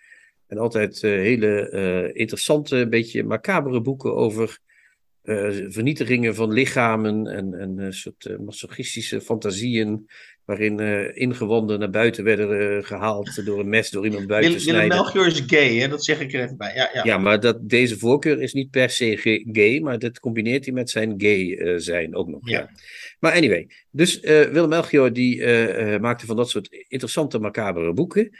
[0.46, 4.58] En altijd hele interessante, een beetje macabere boeken over
[5.68, 10.06] vernietigingen van lichamen en, en een soort masochistische fantasieën
[10.46, 14.60] waarin uh, ingewanden naar buiten werden uh, gehaald door een mes door iemand buiten te
[14.60, 14.88] snijden.
[14.88, 15.88] Willem Melchior is gay, hè?
[15.88, 16.74] dat zeg ik er even bij.
[16.74, 17.04] Ja, ja.
[17.04, 20.90] ja maar dat, deze voorkeur is niet per se gay, maar dat combineert hij met
[20.90, 22.48] zijn gay uh, zijn ook nog.
[22.48, 22.70] Ja.
[23.18, 25.46] Maar anyway, dus Willem Melchior die
[25.98, 28.30] maakte van dat soort interessante, macabere boeken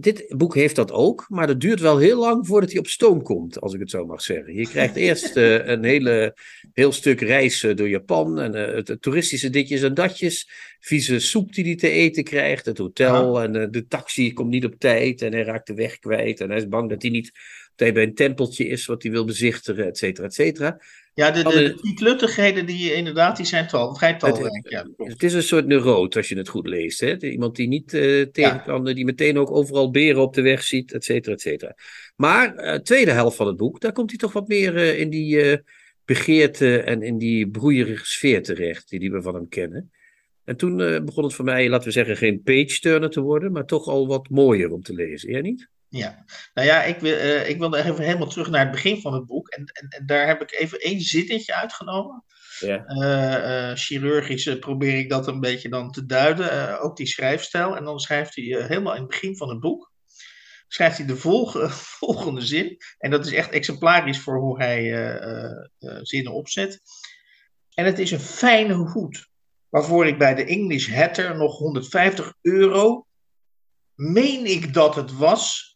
[0.00, 3.22] dit boek heeft dat ook, maar dat duurt wel heel lang voordat hij op stoom
[3.22, 4.54] komt, als ik het zo mag zeggen.
[4.54, 6.36] Je krijgt eerst uh, een hele,
[6.72, 11.52] heel stuk reis uh, door Japan en uh, het, toeristische ditjes en datjes, vieze soep
[11.52, 15.32] die hij te eten krijgt, het hotel en de taxi komt niet op tijd en
[15.32, 17.32] hij raakt de weg kwijt en hij is bang dat hij niet
[17.78, 20.80] dat hij bij een tempeltje is wat hij wil bezichtigen, et cetera, et cetera.
[21.14, 24.70] Ja, de, de, die kluttigheden die inderdaad, die zijn tal, vrij talrijk.
[24.70, 27.00] Ja, het is een soort neuroot als je het goed leest.
[27.00, 27.16] Hè?
[27.16, 30.92] Iemand die niet uh, tegen kan, die meteen ook overal beren op de weg ziet,
[30.92, 31.74] et cetera, et cetera.
[32.16, 35.10] Maar uh, tweede helft van het boek, daar komt hij toch wat meer uh, in
[35.10, 35.60] die
[36.04, 39.92] begeerte en in die broeierige sfeer terecht, die, die we van hem kennen.
[40.44, 43.86] En toen begon het voor mij, laten we zeggen, geen page-turner te worden, maar toch
[43.86, 45.30] al wat mooier om te lezen.
[45.30, 45.68] Jij niet?
[45.90, 46.24] Ja,
[46.54, 49.26] nou ja, ik wil, uh, ik wil even helemaal terug naar het begin van het
[49.26, 49.48] boek.
[49.48, 52.24] En, en, en daar heb ik even één zinnetje uitgenomen.
[52.60, 52.84] Ja.
[52.88, 56.80] Uh, uh, chirurgisch probeer ik dat een beetje dan te duiden.
[56.80, 57.76] ook die schrijfstijl.
[57.76, 59.92] En dan schrijft hij helemaal in het begin van het boek.
[60.68, 62.76] Schrijft hij de volg volgende zin.
[62.98, 64.82] En dat is echt exemplarisch voor hoe hij
[66.02, 66.80] zinnen opzet.
[67.74, 69.28] En het is een fijne hoed.
[69.68, 73.06] Waarvoor ik bij de English Hatter nog 150 euro
[73.98, 75.67] meen ik dat het was,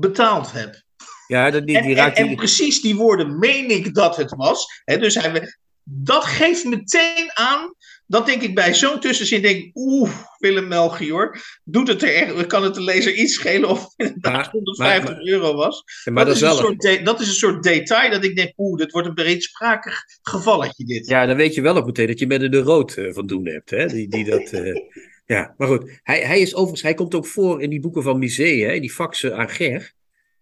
[0.00, 0.82] betaald heb.
[1.26, 4.82] Ja, dat, die, die en, en, precies die woorden meen ik dat het was.
[4.84, 7.74] Hè, dus hij, dat geeft meteen aan
[8.12, 12.62] dat denk ik bij zo'n tussenzin denk oeh, Willem Melchior, doet het er echt, kan
[12.62, 15.84] het de lezer iets schelen of het inderdaad 150 euro was.
[16.04, 18.90] Maar dat, is een soort dat is een soort detail dat ik denk, oeh, dit
[18.92, 21.06] wordt een breedsprakig gevalletje dit.
[21.06, 23.46] Ja, dan weet je wel ook meteen dat je met de rood uh, van doen
[23.46, 23.86] hebt, hè?
[23.86, 24.52] Die, die dat...
[24.52, 24.76] Uh,
[25.24, 26.00] Ja, maar goed.
[26.02, 28.90] Hij, hij is overigens, hij komt ook voor in die boeken van Musee, hè, die
[28.90, 29.94] faxen aan Ger.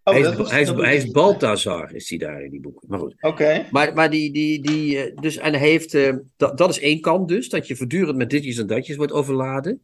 [0.03, 2.87] Oh, hij, is, hij, is, hij is Balthazar, is hij daar in die boeken.
[2.89, 3.15] Maar goed.
[3.19, 3.67] Oké.
[3.71, 7.01] Maar, maar die, die, die, eh, dus, en hij heeft, uh, dat, dat is één
[7.01, 9.83] kant dus, dat je voortdurend met ditjes en datjes wordt overladen.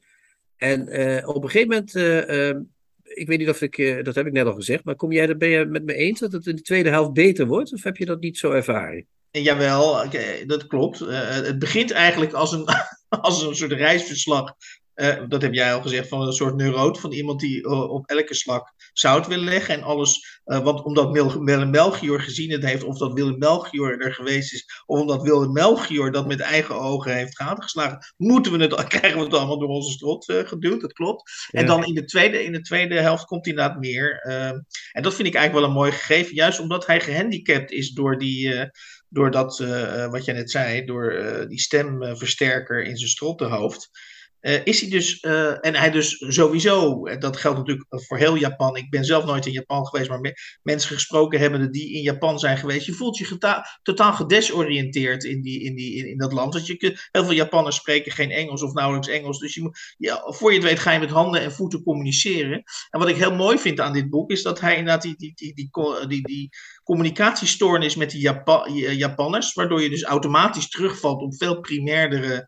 [0.56, 2.50] En uh, op een gegeven moment, uh,
[3.04, 5.50] ik weet niet of ik, dat heb ik net al gezegd, maar kom jij, ben
[5.50, 7.74] je met me eens dat het in de tweede helft beter wordt?
[7.74, 9.06] Of heb je dat niet zo ervaren?
[9.32, 10.10] Jawel,
[10.46, 11.00] dat klopt.
[11.00, 12.66] het begint eigenlijk als een,
[13.10, 14.54] als een soort reisverslag
[14.98, 17.00] uh, dat heb jij al gezegd, van een soort neuroot.
[17.00, 19.76] Van iemand die uh, op elke slag zout wil leggen.
[19.76, 24.14] En alles, uh, want omdat Willem Melchior gezien het heeft, of dat Willem Melchior er
[24.14, 28.88] geweest is, of omdat Willem Melchior dat met eigen ogen heeft gatengeslagen, moeten we het,
[28.98, 30.82] krijgen we het allemaal door onze strot geduwd.
[30.82, 31.48] Dat klopt.
[31.52, 31.60] Ja.
[31.60, 34.22] En dan in de, tweede, in de tweede helft komt hij inderdaad meer.
[34.92, 38.18] en dat vind ik eigenlijk wel een mooi gegeven, juist omdat hij gehandicapt is door
[38.18, 38.70] die
[39.10, 43.90] door dat, uh, wat jij net zei, door uh, die stemversterker in zijn strottenhoofd.
[44.42, 48.76] Uh, is hij dus, uh, en hij dus sowieso, dat geldt natuurlijk voor heel Japan.
[48.76, 52.40] Ik ben zelf nooit in Japan geweest, maar me, mensen gesproken hebben die in Japan
[52.40, 52.86] zijn geweest.
[52.86, 56.54] Je voelt je totaal gedesoriënteerd in, die, in, die, in, dat land.
[56.54, 59.40] Want je heel veel Japanners spreken geen Engels of nauwelijks Engels.
[59.40, 62.64] Dus je moet, ja, voor je het weet ga je met handen en voeten communiceren.
[62.90, 65.34] En wat ik heel mooi vind aan dit boek is dat hij inderdaad die, die,
[65.36, 65.70] die, die,
[66.08, 66.50] die, die
[66.84, 72.48] communicatiestoornis met die Japa Japanners, waardoor je dus automatisch terugvalt op veel primairdere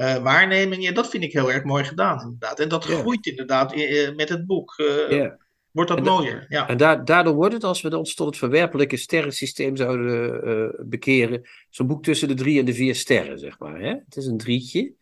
[0.00, 0.94] uh, waarnemingen.
[0.94, 2.60] Dat vind ik heel erg mooi gedaan, inderdaad.
[2.60, 4.74] En dat groeit inderdaad uh, met het boek.
[5.10, 5.26] Uh,
[5.70, 6.46] wordt dat En mooier.
[6.48, 6.68] Ja.
[6.68, 11.48] En da- daardoor wordt het, als we ons tot het verwerpelijke sterrensysteem zouden eh, bekeren,
[11.70, 13.80] zo'n boek tussen de drie en de vier sterren, zeg maar.
[13.80, 13.88] Hè?
[14.04, 14.92] Het is een drietje.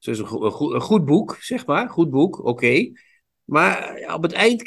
[0.00, 1.88] Een, go- een, goed- een goed boek, zeg maar.
[1.88, 2.90] Goed boek, oké.
[3.44, 4.62] Maar op het eind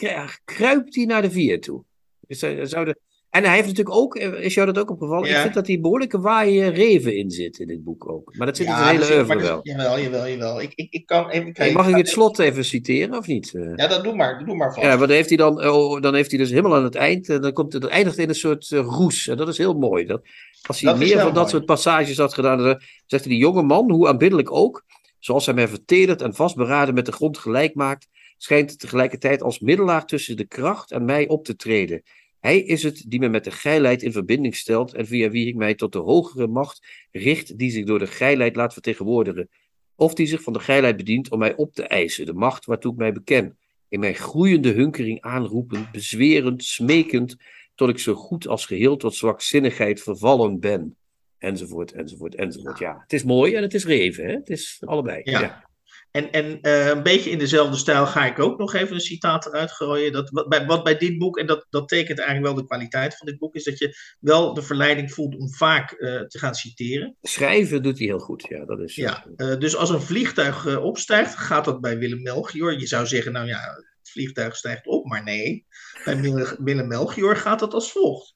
[0.46, 1.84] kruipt hij naar de vier toe.
[2.20, 3.00] Dus hij zou de...
[3.32, 5.30] En hij heeft natuurlijk ook, eh, is jou dat ook opgevallen?
[5.30, 5.36] Ja.
[5.36, 8.36] Ik vind dat hij behoorlijke waaie reven in zit in dit boek ook.
[8.36, 9.60] Maar dat zit in zijn hele oeuvre wel.
[9.64, 10.62] Jawel, jawel, jawel.
[10.62, 11.76] Ik, ik, ik kan even kijken.
[11.76, 13.54] mag ik het slot even citeren, of niet?
[13.54, 14.46] Eh, Ja, dat doe maar.
[14.46, 14.86] Doe maar vast.
[14.86, 17.30] Ja, want dan heeft hij dan, oh, dan heeft hij dus helemaal aan het eind,
[17.30, 19.28] en dan komt het, het eindigt in een soort eh, roes.
[19.28, 20.06] En dat is heel mooi.
[20.06, 20.22] Dat,
[20.68, 23.64] als hij Dat meer van dat soort passages had gedaan, dan zegt hij, die jonge
[23.64, 24.84] man, hoe aanbiddelijk ook,
[25.20, 30.06] zoals hij mij vertederd en vastberaden met de grond gelijk maakt, schijnt tegelijkertijd als middelaar
[30.06, 32.02] tussen de kracht en mij op te treden.
[32.42, 35.56] Hij is het die me met de geilheid in verbinding stelt en via wie ik
[35.56, 39.50] mij tot de hogere macht richt die zich door de geilheid laat vertegenwoordigen.
[39.96, 42.92] Of die zich van de geilheid bedient om mij op te eisen, de macht waartoe
[42.92, 43.58] ik mij beken
[43.90, 47.36] in mijn groeiende hunkering aanroepend, bezwerend, smekend,
[47.76, 50.96] tot ik zo goed als geheel tot zwakzinnigheid vervallen ben.
[51.38, 52.80] Enzovoort, enzovoort, enzovoort.
[52.80, 54.32] Ja, het is mooi en het is reven, hè?
[54.32, 55.22] Het is allebei.
[55.24, 55.42] Ja.
[55.42, 55.70] Ja.
[56.12, 59.46] En, en eh, een beetje in dezelfde stijl ga ik ook nog even een citaat
[59.46, 60.12] eruit gooien.
[60.12, 63.18] Dat, wat, bij, wat bij dit boek, en dat, dat tekent eigenlijk wel de kwaliteit
[63.18, 66.56] van dit boek, is dat je wel de verleiding voelt om vaak eh, te gaan
[66.56, 67.18] citeren.
[67.22, 68.66] Schrijven doet hij heel goed, ja.
[68.66, 72.80] Dat is, Ja, eh, dus als een vliegtuig opstijgt, gaat dat bij Willem Melchior.
[72.80, 73.60] Je zou zeggen, nou ja,
[74.00, 75.66] het vliegtuig stijgt op, maar nee.
[76.06, 76.22] Bij
[76.60, 78.36] Willem Melchior gaat dat als volgt.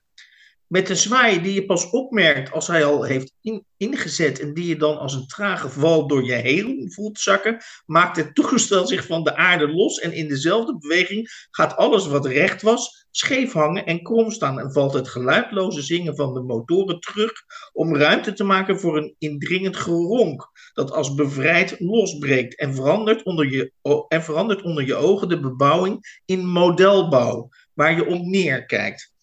[0.68, 4.68] Met een zwaai die je pas opmerkt als hij al heeft in- ingezet en die
[4.68, 9.06] je dan als een trage val door je heen voelt zakken, maakt het toestel zich
[9.06, 13.86] van de aarde los en in dezelfde beweging gaat alles wat recht was scheef hangen
[13.86, 17.32] en krom staan en valt het geluidloze zingen van de motoren terug
[17.74, 23.52] om ruimte te maken voor een indringend geronk dat als bevrijd losbreekt en verandert onder
[23.52, 23.72] je,
[24.08, 29.14] en verandert onder je ogen de bebouwing in modelbouw, waar je om neerkijkt.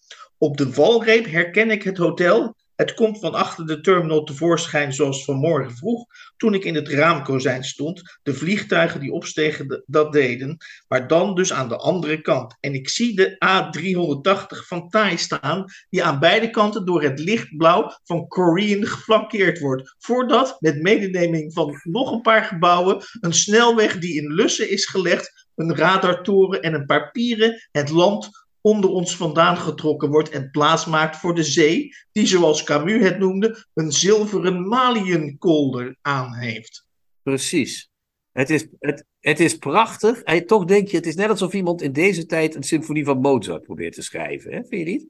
[0.43, 2.55] Op de valreep herken ik het hotel.
[2.75, 6.05] Het komt van achter de terminal tevoorschijn zoals vanmorgen vroeg,
[6.37, 8.17] toen ik in het raamkozijn stond.
[8.23, 12.57] De vliegtuigen die opstegen dat deden, maar dan dus aan de andere kant.
[12.59, 17.99] En ik zie de A380 van Thai staan, die aan beide kanten door het lichtblauw
[18.03, 19.95] van Korean geflankeerd wordt.
[19.99, 25.47] Voordat, met medeneming van nog een paar gebouwen, een snelweg die in lussen is gelegd,
[25.55, 30.85] een radartoren en een paar pieren het land onder ons vandaan getrokken wordt en plaats
[30.85, 36.85] maakt voor de zee, die zoals Camus het noemde, een zilveren maliënkolder aan heeft.
[37.23, 37.91] Precies.
[38.31, 40.21] Het is, het, het is prachtig.
[40.21, 43.19] En toch denk je, het is net alsof iemand in deze tijd een symfonie van
[43.19, 44.51] Mozart probeert te schrijven.
[44.51, 44.57] Hè?
[44.57, 45.09] Vind je niet?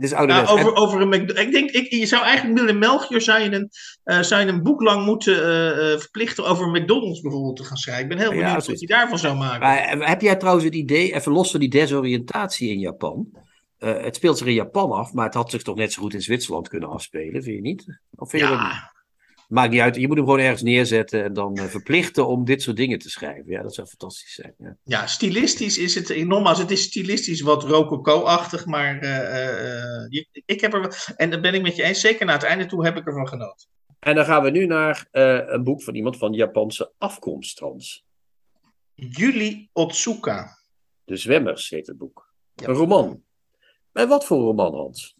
[0.00, 3.68] Het is over, over een Mc- ik denk, ik, je zou eigenlijk Willem Melchior je
[4.04, 7.76] een, zou je een boek lang moeten eh, eh, verplichten over McDonald's bijvoorbeeld te gaan
[7.76, 8.02] schrijven.
[8.02, 9.98] Ik ben heel benieuwd wat hij daarvan zou maken.
[9.98, 13.28] Maar heb jij trouwens het idee, even los van die desoriëntatie in Japan.
[13.78, 16.22] het speelt zich in Japan af, maar het had zich toch net zo goed in
[16.22, 18.00] Zwitserland kunnen afspelen, vind je niet?
[18.14, 18.92] Of vind ja,
[19.48, 22.62] Maakt niet uit, je moet hem gewoon ergens neerzetten en dan eh, verplichten om dit
[22.62, 23.50] soort dingen te schrijven.
[23.50, 24.54] Ja, dat zou fantastisch zijn.
[24.58, 24.76] Ja.
[24.84, 30.60] ja, stilistisch is het, nogmaals, het is stilistisch wat rococo-achtig, maar eh, eh, eh, ik
[30.60, 32.96] heb er, en dat ben ik met je eens, zeker naar het einde toe heb
[32.96, 33.68] ik ervan genoten.
[33.98, 38.04] En dan gaan we nu naar eh, een boek van iemand van Japanse afkomst, trouwens.
[38.94, 40.58] Yuri Otsuka.
[41.04, 42.32] De Zwemmers heet het boek.
[42.54, 42.66] Ja.
[42.68, 43.22] Een roman.
[43.92, 45.16] En wat voor roman, Hans?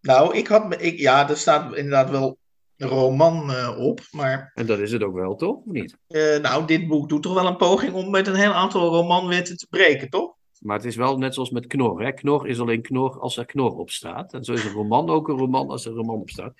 [0.00, 2.38] Nou, ik had, me- ik, ja, er staat inderdaad wel
[2.76, 5.56] roman eh, op, maar En dat is het ook wel, toch?
[5.56, 5.96] Of niet?
[6.08, 9.56] eh, nou, dit boek doet toch wel een poging om met een heel aantal romanwetten
[9.56, 10.34] te breken, toch?
[10.60, 12.02] Maar het is wel net zoals met Knor.
[12.02, 12.12] Hè?
[12.12, 14.32] Knor is alleen Knor als er Knor op staat.
[14.32, 16.54] En zo is een roman ook een roman als er een roman op staat.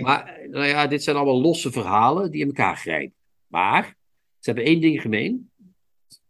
[0.00, 3.14] Maar nou ja, dit zijn allemaal losse verhalen die in elkaar grijpen.
[3.46, 3.96] Maar
[4.38, 5.50] ze hebben één ding gemeen.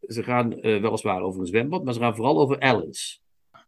[0.01, 3.19] Ze gaan eh, weliswaar over een zwembad, maar ze gaan vooral over Alice.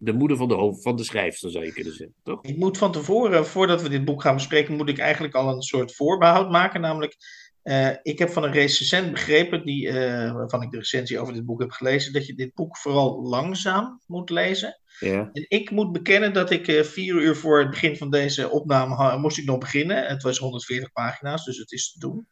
[0.04, 2.16] De moeder van de, hoofd, van de schrijfster, zou je kunnen zeggen.
[2.22, 2.42] Toch?
[2.42, 5.62] Ik moet van tevoren, voordat we dit boek gaan bespreken, moet ik eigenlijk al een
[5.62, 6.80] soort voorbehoud maken.
[6.80, 7.16] Namelijk,
[7.62, 11.44] eh, ik heb van een recensent begrepen, die, eh, waarvan ik de recensie over dit
[11.44, 14.78] boek heb gelezen, dat je dit boek vooral langzaam moet lezen.
[14.98, 15.30] Ja.
[15.32, 19.18] En ik moet bekennen dat ik eh, vier uur voor het begin van deze opname
[19.18, 20.06] moest ik nog beginnen.
[20.06, 22.26] Het was 140 pagina's, dus het is te doen.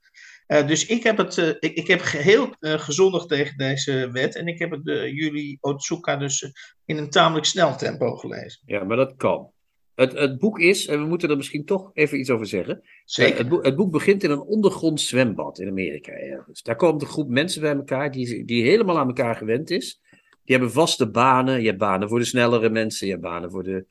[0.46, 4.36] Eh, dus ik heb, het, eh, ik, ik heb geheel eh, gezondigd tegen deze wet.
[4.36, 6.52] En ik heb het uh, Yuri Otsuka dus
[6.84, 8.62] in een tamelijk snel tempo gelezen.
[8.64, 9.50] ja, maar dat kan.
[9.94, 12.82] Het, het boek is, en we moeten er misschien toch even iets over zeggen.
[13.04, 13.38] Zeker.
[13.38, 16.12] het, boek, het boek begint in een ondergronds zwembad in Amerika.
[16.12, 16.62] ergens.
[16.62, 20.00] Daar komt een groep mensen bij elkaar die, die helemaal aan elkaar gewend is.
[20.44, 21.60] Die hebben vaste banen.
[21.60, 23.86] Je hebt banen voor de snellere mensen, je hebt banen voor de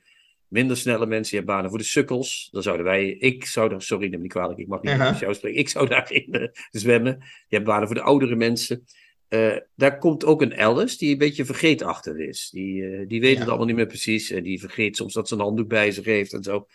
[0.52, 2.48] minder snelle mensen, je hebt banen voor de sukkels.
[2.52, 5.18] Dan zouden wij, ik zou daar, sorry, neem me niet kwalijk, ik mag niet met
[5.18, 7.16] jou spreken, ik zou daarin eh, zwemmen.
[7.48, 8.84] Je hebt banen voor de oudere mensen.
[9.28, 12.48] eh, daar komt ook een Alice die een beetje vergeetachtig is.
[12.52, 13.38] Die, eh, die weet Ja.
[13.38, 14.30] het allemaal niet meer precies.
[14.30, 16.66] En die vergeet soms dat ze een handdoek bij zich heeft en zo.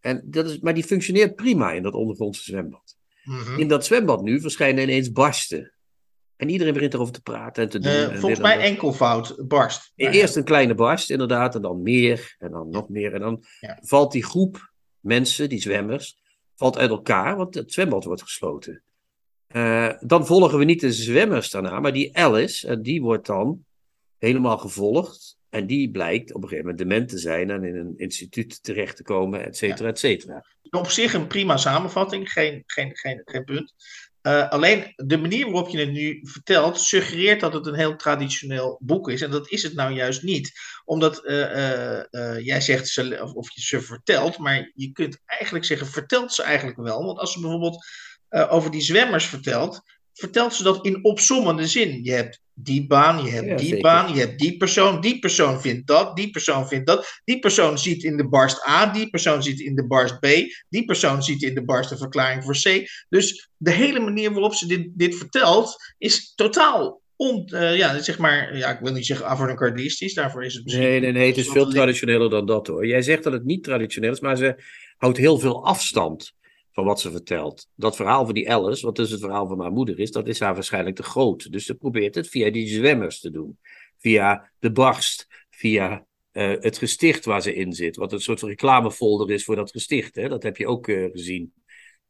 [0.00, 2.96] En dat is, maar die functioneert prima in dat ondergrondse zwembad.
[3.24, 3.58] Mhm.
[3.60, 5.72] In dat zwembad nu verschijnen ineens barsten.
[6.42, 7.92] En iedereen begint erover te praten en te doen.
[7.92, 8.64] Eh, en dit volgens en mij dat.
[8.64, 9.92] enkelvoud, barst.
[9.96, 13.14] Eerst een kleine barst, inderdaad, en dan meer, en dan nog meer.
[13.14, 13.78] En dan Ja.
[13.82, 16.16] valt die groep mensen, die zwemmers,
[16.54, 18.82] valt uit elkaar, want het zwembad wordt gesloten.
[19.46, 23.64] Eh, dan volgen we niet de zwemmers daarna, maar die Alice, en die wordt dan
[24.18, 25.36] helemaal gevolgd.
[25.48, 28.96] En die blijkt op een gegeven moment dement te zijn en in een instituut terecht
[28.96, 30.44] te komen, et cetera, et cetera.
[30.70, 33.74] op zich een prima samenvatting, geen, geen, geen, geen punt.
[34.22, 38.80] Eh, alleen de manier waarop je het nu vertelt, suggereert dat het een heel traditioneel
[38.82, 39.22] boek is.
[39.22, 40.52] En dat is het nou juist niet.
[40.84, 45.64] Omdat eh, eh, jij zegt ze, of, of je ze vertelt, maar je kunt eigenlijk
[45.64, 47.04] zeggen, vertelt ze eigenlijk wel.
[47.04, 47.84] Want als ze bijvoorbeeld
[48.28, 49.82] over die zwemmers vertelt,
[50.12, 52.04] vertelt ze dat in opsommende zin.
[52.04, 53.82] Je hebt die baan, je hebt Ja, die zeker.
[53.82, 57.78] baan, je hebt die persoon, die persoon vindt dat, die persoon vindt dat, die persoon
[57.78, 60.26] ziet in de barst A, die persoon ziet in de barst B,
[60.68, 62.88] die persoon ziet in de barst een verklaring voor C.
[63.08, 68.18] Dus de hele manier waarop ze dit, dit vertelt is totaal on, eh, ja, zeg
[68.18, 70.84] maar, ja, ik wil niet zeggen avant-gardistisch, daarvoor is het misschien.
[70.84, 72.86] Nee, nee, nee, het is veel traditioneler dan dat hoor.
[72.86, 74.62] Jij zegt dat het niet traditioneel is, maar ze
[74.96, 76.32] houdt heel veel afstand
[76.72, 77.68] van wat ze vertelt.
[77.74, 80.40] Dat verhaal van die Alice, wat dus het verhaal van haar moeder is, dat is
[80.40, 81.52] haar waarschijnlijk te groot.
[81.52, 83.58] Dus ze probeert het via die zwemmers te doen.
[83.98, 87.96] Via de barst, via eh, het gesticht waar ze in zit.
[87.96, 90.14] Wat een soort reclamefolder is voor dat gesticht.
[90.14, 90.28] Hè?
[90.28, 91.52] Dat heb je ook eh, gezien.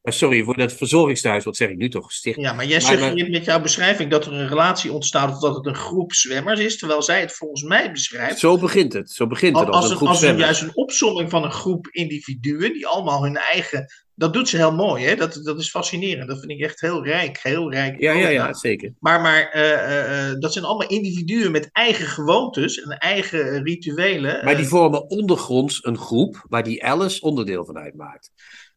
[0.03, 2.40] Maar sorry, voor dat verzorgingstehuis, wat zeg ik nu toch, gesticht?
[2.40, 5.57] Ja, maar jij Maar- suggereert met jouw beschrijving dat er een relatie ontstaat of dat
[5.57, 9.11] het een groep zwemmers is, terwijl zij het volgens mij beschrijft Zo begint het.
[9.11, 11.53] Zo begint het als, als, als, een groep als een, juist een opsomming van een
[11.53, 13.87] groep individuen die allemaal hun eigen.
[14.23, 15.15] Dat doet ze heel mooi, hè?
[15.17, 16.29] Dat, dat is fascinerend.
[16.29, 17.39] Dat vind ik echt heel rijk.
[17.43, 18.01] Heel rijk.
[18.01, 18.95] Ja, ja, ja, zeker.
[19.01, 24.45] Maar, maar eh, eh, eh, dat zijn allemaal individuen met eigen gewoontes en eigen rituelen.
[24.45, 28.31] Maar die vormen ondergronds een groep waar die Alice onderdeel van uitmaakt.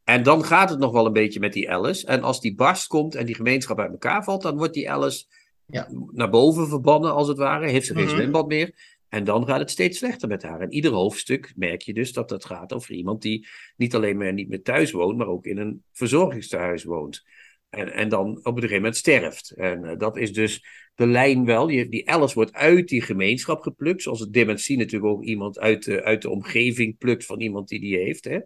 [0.04, 2.08] En dan gaat het nog wel een beetje met die Alice.
[2.08, 5.26] En als die barst komt en die gemeenschap uit elkaar valt, dan wordt die Alice
[5.68, 5.88] Ja.
[6.12, 7.70] naar boven verbannen, als het ware.
[7.70, 8.95] Heeft ze geen zwembad meer.
[9.16, 10.62] En dan gaat het steeds slechter met haar.
[10.62, 14.34] En ieder hoofdstuk merk je dus dat het gaat over iemand die niet alleen maar
[14.34, 17.26] niet meer thuis woont, maar ook in een verzorgingstehuis woont.
[17.70, 19.50] En, en dan op een gegeven moment sterft.
[19.50, 21.68] En eh, dat is dus de lijn wel.
[21.68, 24.02] Die, die Alice wordt uit die gemeenschap geplukt.
[24.02, 27.80] Zoals het dementie natuurlijk ook iemand uit de, uit de omgeving plukt van iemand die
[27.80, 28.24] die heeft.
[28.24, 28.40] Hè?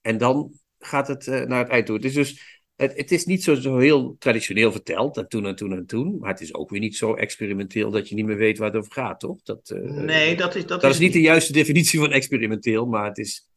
[0.00, 1.96] En dan gaat het eh, naar het eind toe.
[1.96, 2.59] Het is dus.
[2.80, 6.18] Het, het is niet zo, zo heel traditioneel verteld, en toen en toen en toen.
[6.18, 8.76] Maar het is ook weer niet zo experimenteel dat je niet meer weet waar het
[8.76, 9.42] over gaat, toch?
[9.42, 10.66] Dat, eh, nee, dat is.
[10.66, 13.48] Dat, dat is niet de juiste definitie van experimenteel, maar het is.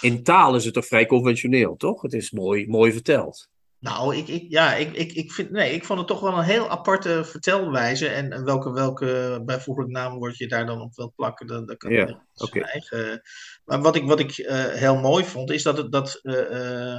[0.00, 2.02] In taal is het toch vrij conventioneel, toch?
[2.02, 3.48] Het is mooi, mooi verteld.
[3.78, 6.44] Nou, ik, ik, ja, ik, ik, ik, vind, nee, ik vond het toch wel een
[6.44, 8.08] heel aparte vertelwijze.
[8.08, 12.24] En, welke, welke bijvoeglijk naamwoord je daar dan op wilt plakken, dat, dat kan Ja,
[12.36, 12.60] oké.
[12.60, 13.22] eigen.
[13.64, 16.20] Maar wat ik, wat ik eh, heel mooi vond, is dat het dat.
[16.22, 16.98] eh,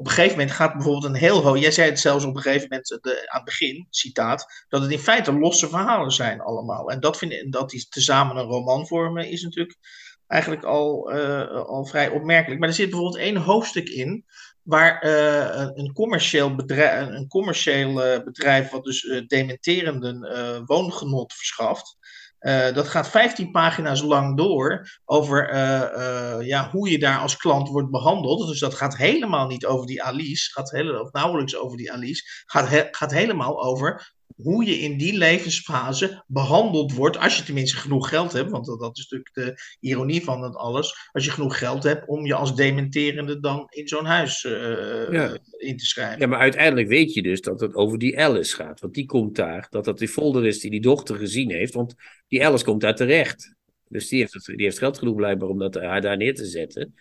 [0.00, 1.58] op een gegeven moment gaat bijvoorbeeld een heel hoog.
[1.58, 4.82] Jij zei het zelfs op een gegeven moment eh, de, aan het begin, citaat, dat
[4.82, 6.90] het in feite losse verhalen zijn allemaal.
[6.90, 9.78] En dat, vind dat die tezamen een roman vormen, is natuurlijk
[10.26, 12.60] eigenlijk al, eh, al vrij opmerkelijk.
[12.60, 14.24] Maar er zit bijvoorbeeld één hoofdstuk in
[14.62, 21.96] waar eh, een- commercieel bedrijf, een commercieel bedrijf wat dus eh, dementerenden woongenot verschaft.
[22.40, 27.36] Eh, dat gaat 15 pagina's lang door over eh, eh, ja, hoe je daar als
[27.36, 28.48] klant wordt behandeld.
[28.48, 32.22] Dus dat gaat helemaal niet over die Alice, gaat hele, of nauwelijks over die Alice.
[32.46, 37.16] Gaat, gaat helemaal over hoe je in die levensfase behandeld wordt.
[37.18, 41.08] Als je tenminste genoeg geld hebt, want dat, is natuurlijk de ironie van het alles.
[41.12, 45.38] Als je genoeg geld hebt om je als dementerende dan in zo'n huis eh, Ja.
[45.56, 46.20] in te schrijven.
[46.20, 48.80] Ja, maar uiteindelijk weet je dus dat het over die Alice gaat.
[48.80, 51.74] Want die komt daar, dat dat die folder is die die dochter gezien heeft.
[51.74, 51.94] Want
[52.28, 53.54] die Alice komt daar terecht.
[53.88, 56.94] Dus die heeft, die heeft geld genoeg blijkbaar om dat, haar daar neer te zetten.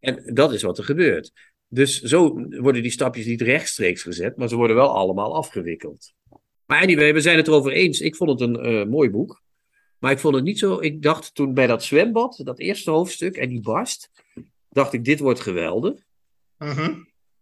[0.00, 1.32] En dat is wat er gebeurt.
[1.68, 6.12] Dus zo worden die stapjes niet rechtstreeks gezet, maar ze worden wel allemaal afgewikkeld.
[6.68, 8.00] Maar anyway, we zijn het erover eens.
[8.00, 9.42] Ik vond het een eh, mooi boek.
[9.98, 10.78] Maar ik vond het niet zo.
[10.80, 14.10] Ik dacht toen bij dat zwembad, dat eerste hoofdstuk en die barst,
[14.68, 16.04] dacht ik: dit wordt geweldig.
[16.58, 16.94] Mhm.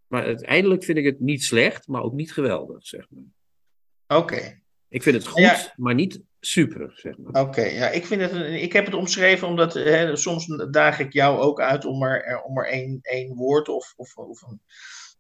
[0.07, 4.19] Maar uiteindelijk vind ik het niet slecht, maar ook niet geweldig, zeg maar.
[4.19, 4.61] Oké.
[4.89, 5.73] Ik vind het goed, Ja.
[5.77, 7.43] maar niet super, zeg maar.
[7.43, 11.13] Oké, ja, ik, vind het een- ik heb het omschreven omdat hè, soms daag ik
[11.13, 14.61] jou ook uit om er, er- om er één, één woord of, of, of een,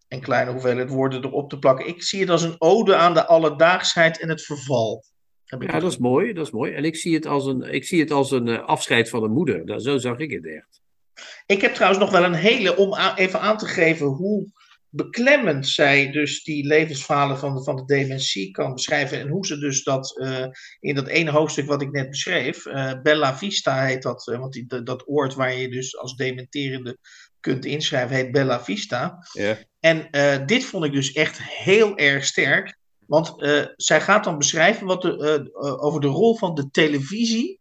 [0.09, 1.87] een kleine hoeveelheid woorden erop te plakken.
[1.87, 5.05] Ik zie het als een ode aan de alledaagsheid en het verval.
[5.45, 6.73] Heb ik Ja, dat is mooi, dat is mooi.
[6.73, 9.33] En ik zie het als een, ik zie het als een eh, afscheid van een
[9.33, 9.67] moeder.
[9.67, 10.81] Dat, zo zag ik het echt.
[11.47, 14.51] Ik heb trouwens nog wel een hele, om even aan te geven hoe
[14.97, 19.21] beklemmend zij dus die levensverhalen van, van de dementie kan beschrijven.
[19.21, 20.47] En hoe ze dus dat uh,
[20.81, 24.53] in dat ene hoofdstuk wat ik net beschreef, uh, Bella Vista heet dat, uh, want
[24.53, 26.99] die, dat oord waar je dus als dementerende
[27.47, 29.26] kunt inschrijven, heet Bella Vista.
[29.32, 29.59] Ja.
[29.80, 30.09] En
[30.47, 32.76] dit vond ik dus echt heel erg sterk.
[33.07, 33.34] Want
[33.76, 37.61] zij gaat dan beschrijven wat de, over de rol van de televisie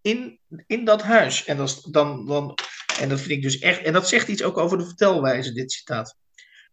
[0.00, 1.44] in, in dat huis.
[1.44, 2.54] En dat, dan, dan,
[3.00, 3.82] en dat vind ik dus echt.
[3.82, 6.16] En dat zegt iets ook over de vertelwijze, dit citaat.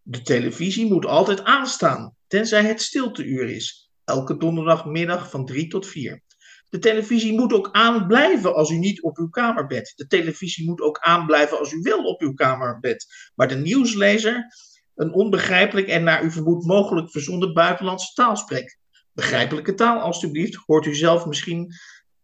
[0.01, 3.89] De televisie moet altijd aanstaan, tenzij het stilteuur is.
[4.03, 6.21] Elke donderdagmiddag van 3 tot 4.
[6.73, 9.93] De televisie moet ook aanblijven als u niet op uw kamer bent.
[9.95, 13.05] De televisie moet ook aanblijven als u wel op uw kamer bent.
[13.35, 14.45] Maar de nieuwslezer
[14.95, 18.77] een onbegrijpelijk en naar uw vermoed mogelijk verzonden buitenlandse taal spreekt.
[19.13, 21.73] Begrijpelijke taal, alstublieft, hoort u zelf misschien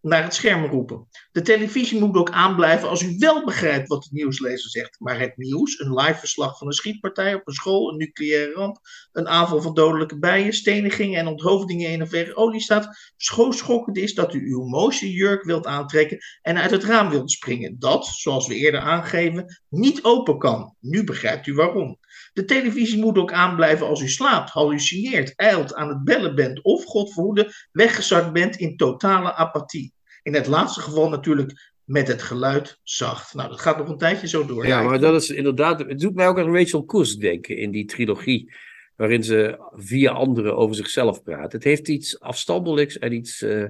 [0.02, 1.08] naar het scherm roepen.
[1.32, 5.00] De televisie moet ook aanblijven als u wel begrijpt wat de nieuwslezer zegt.
[5.00, 8.80] Maar het nieuws, een live verslag van een schietpartij op een school, een nucleaire ramp,
[9.12, 14.14] een aanval van dodelijke bijen, stenigingen en onthoofdingen in een verre oliestaat, zo schokkend is
[14.14, 17.80] dat u uw mooiste jurk wilt aantrekken en uit het raam wilt springen.
[17.80, 20.76] Dat, zoals we eerder aangeven, niet open kan.
[20.80, 21.99] Nu begrijpt u waarom.
[22.34, 26.84] De televisie moet ook aanblijven als u slaapt, hallucineert, eilt, aan het bellen bent of,
[26.84, 29.94] God verhoede, weggezakt bent in totale apathie.
[30.24, 33.34] In het laatste geval natuurlijk met het geluid zacht.
[33.34, 34.68] Nou, dat gaat nog een tijdje zo door.
[34.68, 35.80] Ja, maar dat is inderdaad.
[35.80, 38.54] Het doet mij ook aan Rachel Koes denken in die trilogie.
[38.96, 41.52] Waarin ze via anderen over zichzelf praat.
[41.52, 43.42] Het heeft iets afstandelijks en iets.
[43.42, 43.66] Uh,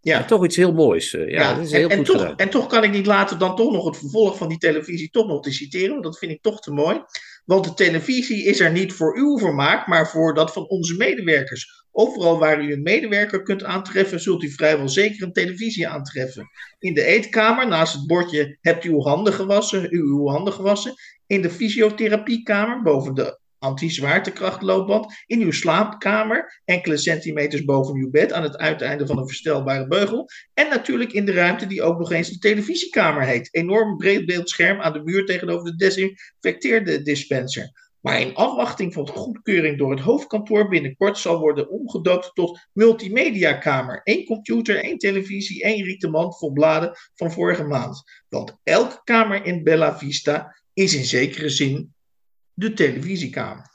[0.00, 0.24] ja.
[0.24, 1.12] toch iets heel moois.
[1.12, 2.36] Uh, ja, ja, dat is heel en, goed en, toch, gedaan.
[2.36, 5.26] en toch kan ik niet laten dan toch nog het vervolg van die televisie toch
[5.26, 5.90] nog te citeren.
[5.90, 7.02] Want dat vind ik toch te mooi.
[7.44, 11.86] Want de televisie is er niet voor uw vermaak, maar voor dat van onze medewerkers.
[11.90, 16.50] Overal waar u een medewerker kunt aantreffen, zult u vrijwel zeker een televisie aantreffen.
[16.78, 20.94] In de eetkamer, naast het bordje hebt u uw handen gewassen, uw handen gewassen.
[21.26, 28.42] In de fysiotherapiekamer, boven de anti-zwaartekrachtloopband in uw slaapkamer, enkele centimeters boven uw bed, aan
[28.42, 30.28] het uiteinde van een verstelbare beugel.
[30.54, 33.48] En natuurlijk in de ruimte die ook nog eens de televisiekamer heet.
[33.54, 37.90] Enorm breed beeldscherm aan de muur tegenover de desinfecteerde dispenser.
[38.02, 44.00] Maar in afwachting van goedkeuring door het hoofdkantoor binnenkort zal worden omgedoopt tot multimediakamer.
[44.04, 48.02] Eén computer, één televisie, één rieten mand vol bladen van vorige maand.
[48.28, 51.94] Want elke kamer in Bella Vista is in zekere zin
[52.54, 53.70] de televisiekamer.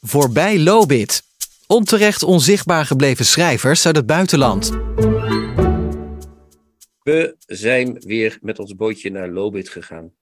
[0.00, 1.22] Voorbij Lobit.
[1.66, 4.70] Onterecht onzichtbaar gebleven schrijvers uit het buitenland.
[7.02, 10.12] We zijn weer met ons bootje naar Lobit gegaan.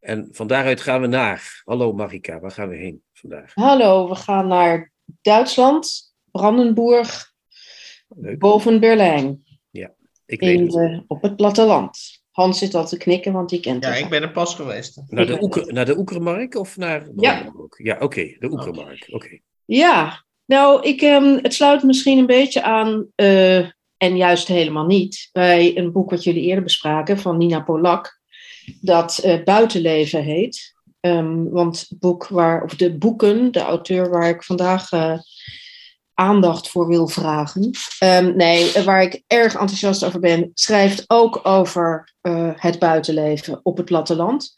[0.00, 1.62] En van daaruit gaan we naar.
[1.64, 3.54] Hallo Marika, waar gaan we heen vandaag?
[3.54, 4.92] Hallo, we gaan naar
[5.22, 7.32] Duitsland, Brandenburg,
[8.38, 9.44] boven Berlijn.
[9.70, 9.92] Ja,
[10.26, 10.70] ik weet het.
[10.70, 12.17] de, op het platteland.
[12.38, 15.02] Hans zit al te knikken, want die kent Ja, ik ben er pas geweest.
[15.08, 17.52] Naar de, Oeker, naar de Oekermark of naar Ja.
[17.76, 19.06] Ja, oké, de Oekermark.
[19.10, 19.38] Oké.
[19.64, 23.58] Ja, nou, ik, ehm, het sluit misschien een beetje aan, eh,
[23.96, 28.20] en juist helemaal niet, bij een boek wat jullie eerder bespraken van Nina Polak,
[28.80, 30.74] dat eh, Buitenleven heet.
[31.00, 35.18] Ehm, want het boek waar, of de boeken, de auteur waar ik vandaag eh,
[36.18, 42.14] aandacht voor wil vragen, ehm, nee, waar ik erg enthousiast over ben, schrijft ook over
[42.20, 44.54] eh, het buitenleven op het platteland.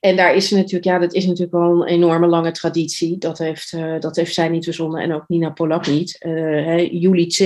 [0.00, 3.18] En daar is natuurlijk, ja, dat is natuurlijk wel een enorme lange traditie.
[3.18, 6.16] Dat heeft, eh, dat heeft zij niet verzonnen en ook Nina Polak niet.
[6.26, 7.38] Uh, Julie C.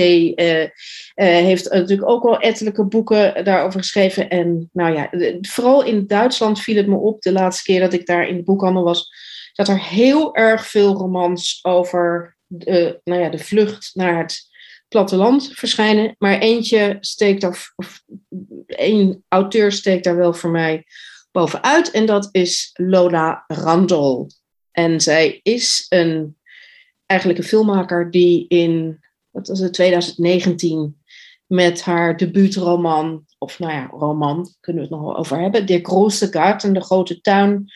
[1.15, 4.29] heeft natuurlijk ook wel ettelijke boeken daarover geschreven.
[4.29, 5.09] En nou ja,
[5.41, 8.43] vooral in Duitsland viel het me op de laatste keer dat ik daar in de
[8.43, 9.09] boekhandel was,
[9.53, 14.53] dat er heel erg veel romans over nou ja, de vlucht naar het
[14.87, 16.15] platteland verschijnen.
[16.17, 18.03] Maar eentje steekt daar, of
[18.65, 20.85] één auteur steekt daar wel voor mij
[21.31, 21.91] bovenuit.
[21.91, 24.27] En dat is Lola Randall.
[24.71, 26.37] En zij is een,
[27.05, 29.03] eigenlijk een filmmaker die in
[29.35, 30.97] wat was het, 2019
[31.45, 35.79] met haar debuutroman, of nou ja, roman, kunnen we het nog wel over hebben, De
[35.81, 37.71] Große Garten, de grote tuin,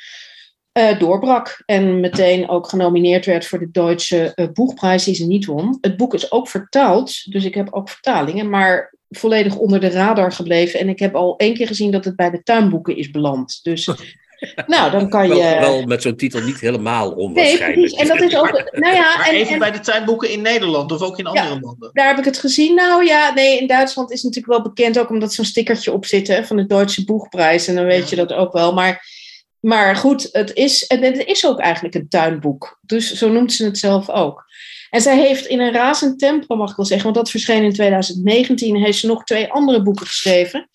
[0.79, 1.63] eh, doorbrak.
[1.65, 5.77] En meteen ook genomineerd werd voor de Duitse eh, Boegprijs die ze niet won.
[5.81, 10.31] Het boek is ook vertaald, dus ik heb ook vertalingen, maar volledig onder de radar
[10.31, 10.79] gebleven.
[10.79, 13.59] En ik heb al één keer gezien dat het bij de tuinboeken is beland.
[13.63, 13.85] Dus
[14.67, 15.33] nou, dan kan je...
[15.33, 17.79] Wel, wel met zo'n titel niet helemaal nee, onwaarschijnlijk.
[17.79, 17.99] precies.
[17.99, 18.69] En dat is ook...
[18.79, 21.59] Nou ja, Maar en, even en bij de tuinboeken in Nederland of ook in andere
[21.59, 21.89] landen.
[21.93, 22.75] daar heb ik het gezien.
[22.75, 26.05] Nou ja, nee, in Duitsland is het natuurlijk wel bekend ook omdat zo'n stickertje op
[26.05, 27.67] zit hè, van de Duitse Boegprijs.
[27.67, 28.73] En dan weet je dat ook wel.
[28.73, 29.17] Maar,
[29.59, 32.79] maar goed, het is, het is ook eigenlijk een tuinboek.
[32.81, 34.47] Dus zo noemt ze het zelf ook.
[34.89, 37.73] En zij heeft in een razend tempo, mag ik wel zeggen, want dat verscheen in
[37.73, 40.69] 2019, heeft ze nog twee andere boeken geschreven.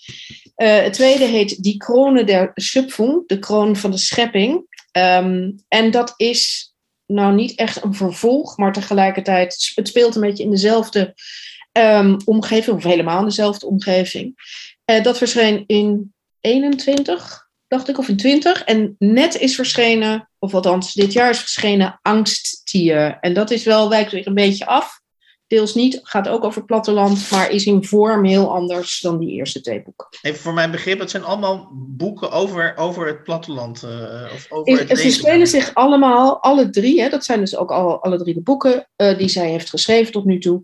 [0.55, 4.67] Eh, het tweede heet Die Krone der Schöpfung, de kroon van de schepping.
[4.91, 6.73] Ehm, en dat is
[7.07, 11.15] nou niet echt een vervolg, maar tegelijkertijd, het speelt een beetje in dezelfde
[11.73, 14.35] um, omgeving, of helemaal in dezelfde omgeving.
[14.91, 17.44] Uh, dat verscheen in 21,
[17.75, 18.65] dacht ik, of in 20.
[18.65, 23.19] En net is verschenen, of althans dit jaar is verschenen, Angsttier.
[23.21, 25.03] En dat is wel, wijkt weer een beetje af
[25.47, 26.01] deels niet.
[26.03, 30.07] Gaat ook over platteland, maar is in vorm heel anders dan die eerste twee boeken.
[30.23, 33.83] Even voor mijn begrip, het zijn allemaal boeken over, over het platteland.
[33.85, 37.71] Uh, of over het ze spelen zich allemaal, alle drie, hè, dat zijn dus ook
[37.71, 40.63] al, alle drie de boeken uh, die zij heeft geschreven tot nu toe,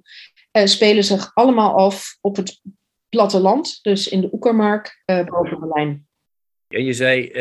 [0.53, 2.61] uh, spelen zich allemaal af op het
[3.09, 6.09] platteland, dus in de Oekermark boven Berlijn.
[6.71, 7.33] En je zei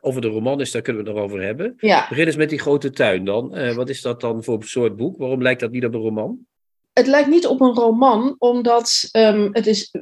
[0.00, 1.74] over de roman is, daar kunnen we het nog over hebben.
[1.76, 2.06] Ja.
[2.08, 3.74] Begin eens met die grote tuin dan.
[3.74, 5.18] wat is dat dan voor soort boek?
[5.18, 6.46] Waarom lijkt dat niet op een roman?
[6.92, 9.94] het lijkt niet op een roman, omdat um, het is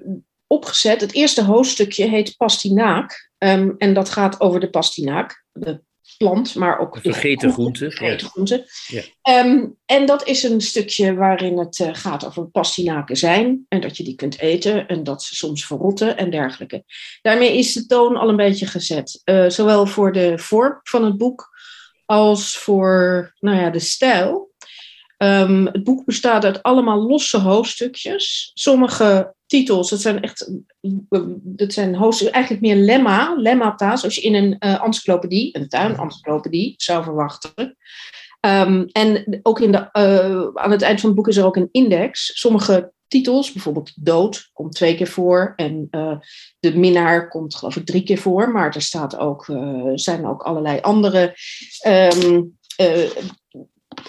[0.46, 1.00] opgezet.
[1.00, 3.30] Het eerste hoofdstukje heet Pastinaak.
[3.38, 5.80] Um, en dat gaat over de pastinaak, de
[6.16, 6.98] plant, maar ook...
[7.02, 7.90] Vergeten groente.
[7.90, 8.66] Vergeten groente.
[8.86, 9.44] Ja.
[9.44, 13.64] Um, en dat is een stukje waarin het uh, gaat over pastinaken zijn.
[13.68, 16.84] En dat je die kunt eten en dat ze soms verrotten en dergelijke.
[17.22, 19.20] Daarmee is de toon al een beetje gezet.
[19.24, 21.56] Uh, zowel voor de vorm van het boek
[22.04, 24.52] als voor nou ja, de stijl.
[25.18, 28.50] Um, het boek bestaat uit allemaal losse hoofdstukjes.
[28.54, 30.52] Sommige titels, dat zijn echt,
[31.42, 36.74] dat zijn hoofdstukken, eigenlijk meer lemma, lemmata's, zoals je in een uh, encyclopedie, een tuinencyclopedie
[36.76, 37.76] zou verwachten.
[38.46, 41.56] Um, en ook in de, uh, aan het eind van het boek is er ook
[41.56, 42.38] een index.
[42.40, 45.52] Sommige titels, bijvoorbeeld dood, komt twee keer voor.
[45.56, 46.18] En uh,
[46.58, 48.52] de minnaar komt geloof ik drie keer voor.
[48.52, 49.44] Maar er staat ook,
[49.94, 51.36] zijn ook allerlei andere
[51.86, 52.58] um,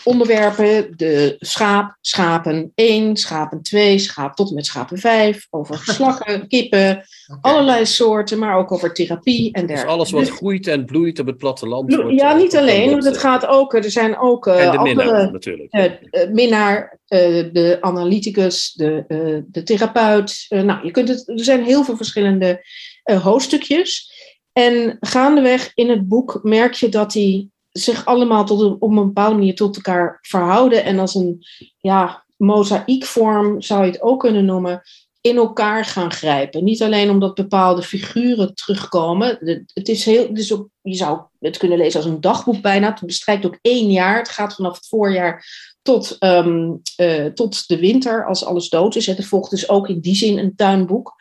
[0.04, 0.94] onderwerpen.
[0.96, 5.48] De schaap, schapen 1, schapen 2, schaap tot en met schapen 5.
[5.50, 6.90] Over slakken, kippen,
[7.28, 7.52] okay.
[7.52, 9.84] allerlei soorten, maar ook over therapie en dergelijke.
[9.84, 11.96] Dus alles wat groeit en bloeit op het platteland.
[11.96, 14.96] Wordt, ja, niet alleen, want het gaat ook, er zijn ook uh, en de andere...
[14.96, 15.76] Minnaar, natuurlijk.
[15.76, 19.04] Uh, uh, minnaar, de analyticus, de,
[19.48, 20.46] de therapeut.
[20.50, 22.66] nou, je kunt het, er zijn heel veel verschillende
[23.04, 24.18] hoofdstukjes.
[24.54, 28.96] En gaandeweg in het boek merk je dat die zich allemaal tot een, op een
[28.96, 30.84] bepaalde manier tot elkaar verhouden.
[30.84, 31.44] En als een
[31.78, 34.82] ja, mozaïekvorm zou je het ook kunnen noemen,
[35.22, 36.64] in elkaar gaan grijpen.
[36.64, 39.38] Niet alleen omdat bepaalde figuren terugkomen.
[39.74, 42.90] Het is heel, het is ook, je zou het kunnen lezen als een dagboek bijna.
[42.90, 44.18] Het bestrijkt ook één jaar.
[44.18, 45.46] Het gaat vanaf het voorjaar
[45.82, 49.06] tot, um, uh, tot de winter, als alles dood is.
[49.06, 51.16] Het volgt dus ook in die zin een tuinboek.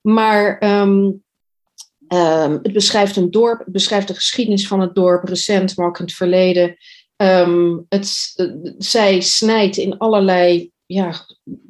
[0.00, 1.22] Maar um,
[2.12, 5.98] Um, het beschrijft een dorp, het beschrijft de geschiedenis van het dorp, recent, maar ook
[5.98, 6.76] in het verleden.
[7.16, 11.26] Um, het, uh, zij snijdt in allerlei ja,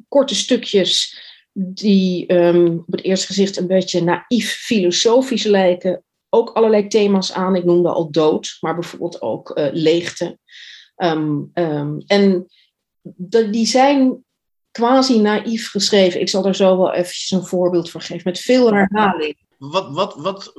[0.07, 1.19] korte stukjes
[1.53, 6.03] die um, op het eerste gezicht een beetje naïef filosofisch lijken.
[6.29, 7.55] Ook allerlei thema's aan.
[7.55, 10.37] Ik noemde al dood, maar bijvoorbeeld ook uh, leegte.
[10.95, 12.45] en
[13.51, 14.23] die zijn
[14.71, 16.21] quasi naïef geschreven.
[16.21, 20.15] Ik zal er zo wel eventjes een voorbeeld voor geven, met veel herhaling wat, wat,
[20.15, 20.51] wat,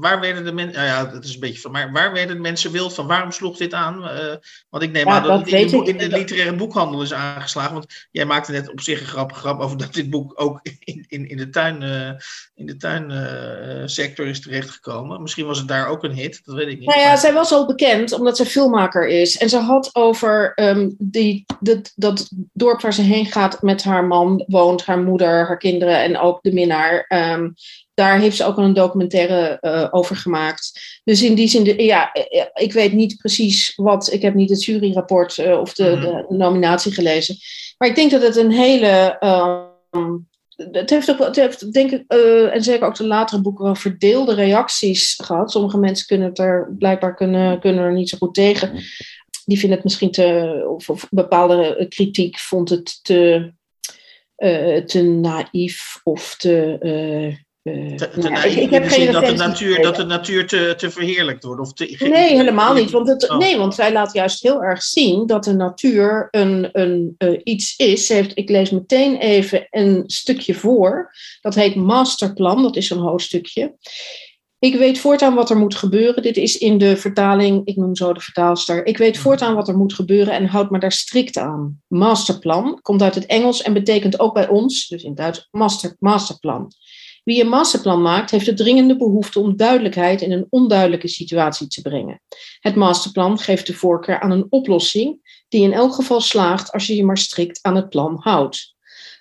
[0.00, 2.42] waar werden de mensen, nou ja, het is een beetje van, maar waar werden de
[2.42, 3.06] mensen wild van?
[3.06, 4.02] Waarom sloeg dit aan?
[4.02, 4.34] Uh,
[4.68, 7.72] want ik neem ja, aan dat, dat het in, de literaire boekhandel is aangeslagen.
[7.72, 11.04] Want jij maakte net op zich een grappige grap over dat dit boek ook in,
[11.08, 12.10] in, in de tuin, uh,
[12.54, 15.22] in de tuinsector uh, is terechtgekomen.
[15.22, 16.88] Misschien was het daar ook een hit, dat weet ik niet.
[16.88, 19.38] Nou ja, zij was al bekend omdat ze filmmaker is.
[19.38, 24.04] En ze had over um, die, dat, dat dorp waar ze heen gaat met haar
[24.04, 27.04] man, woont, haar moeder, haar kinderen en ook de minnaar.
[27.08, 27.54] Um,
[27.98, 31.00] daar heeft ze ook al een documentaire uh, over gemaakt.
[31.04, 32.14] Dus in die zin, de, ja,
[32.54, 34.12] ik weet niet precies wat.
[34.12, 36.26] Ik heb niet het juryrapport uh, of de, mm -hmm.
[36.28, 37.36] de, nominatie gelezen.
[37.78, 39.16] Maar ik denk dat het een hele.
[39.20, 39.64] Uh,
[40.56, 43.74] het heeft ook, het heeft, denk ik, uh, en zeker ook de latere boeken wel
[43.74, 45.50] verdeelde reacties gehad.
[45.50, 48.72] Sommige mensen kunnen het er blijkbaar kunnen, kunnen er niet zo goed tegen.
[49.44, 53.52] Die vinden het misschien te, of, of bepaalde kritiek vond het te,
[54.86, 57.46] te naïef of te.
[57.96, 60.74] Te, te nou, naïef, ik, ik heb geen dat de natuur, dat de natuur te,
[60.76, 61.60] te verheerlijkt wordt?
[61.60, 62.90] Of te, nee, helemaal niet.
[62.90, 63.38] Want het, oh.
[63.38, 67.76] Nee, want zij laat juist heel erg zien dat de natuur een, een, uh, iets
[67.76, 68.08] is.
[68.08, 71.10] Heeft, ik lees meteen even een stukje voor.
[71.40, 73.76] Dat heet Masterplan, dat is zo'n hoofdstukje.
[74.60, 76.22] Ik weet voortaan wat er moet gebeuren.
[76.22, 78.86] Dit is in de vertaling, ik noem zo de vertaalster.
[78.86, 81.82] Ik weet voortaan wat er moet gebeuren en houd me daar strikt aan.
[81.86, 86.72] Masterplan komt uit het Engels en betekent ook bij ons, dus in Duits, master, masterplan.
[87.28, 91.82] Wie een masterplan maakt, heeft de dringende behoefte om duidelijkheid in een onduidelijke situatie te
[91.82, 92.20] brengen.
[92.60, 96.96] Het masterplan geeft de voorkeur aan een oplossing die in elk geval slaagt als je
[96.96, 98.74] je maar strikt aan het plan houdt.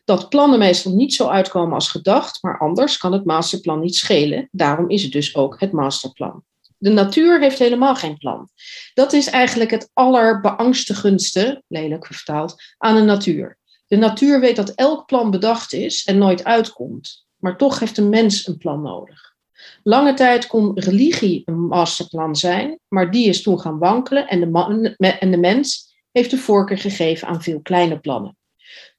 [0.05, 4.49] Dat plannen meestal niet zo uitkomen als gedacht, maar anders kan het masterplan niet schelen.
[4.51, 6.43] Daarom is het dus ook het masterplan.
[6.77, 8.49] De natuur heeft helemaal geen plan.
[8.93, 13.57] Dat is eigenlijk het allerbeangstigendste, lelijk vertaald, aan de natuur.
[13.87, 17.26] De natuur weet dat elk plan bedacht is en nooit uitkomt.
[17.38, 19.35] Maar toch heeft een mens een plan nodig.
[19.83, 24.47] Lange tijd kon religie een masterplan zijn, maar die is toen gaan wankelen en de,
[24.47, 28.38] man, en de mens heeft de voorkeur gegeven aan veel kleine plannen.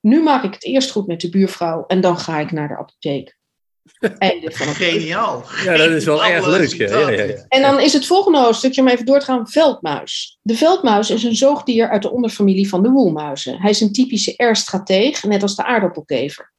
[0.00, 2.76] Nu maak ik het eerst goed met de buurvrouw en dan ga ik naar de
[2.76, 3.36] apotheek.
[4.18, 5.44] Einde van het Geniaal.
[5.64, 6.72] Ja, dat is wel erg leuk.
[6.72, 6.98] Ja.
[6.98, 10.38] Ja, ja, en dan is het volgende hoofdstukje, om even door te gaan, veldmuis.
[10.42, 13.60] De veldmuis is een zoogdier uit de onderfamilie van de woelmuizen.
[13.60, 16.52] Hij is een typische R-strateeg, net als de aardappelkever.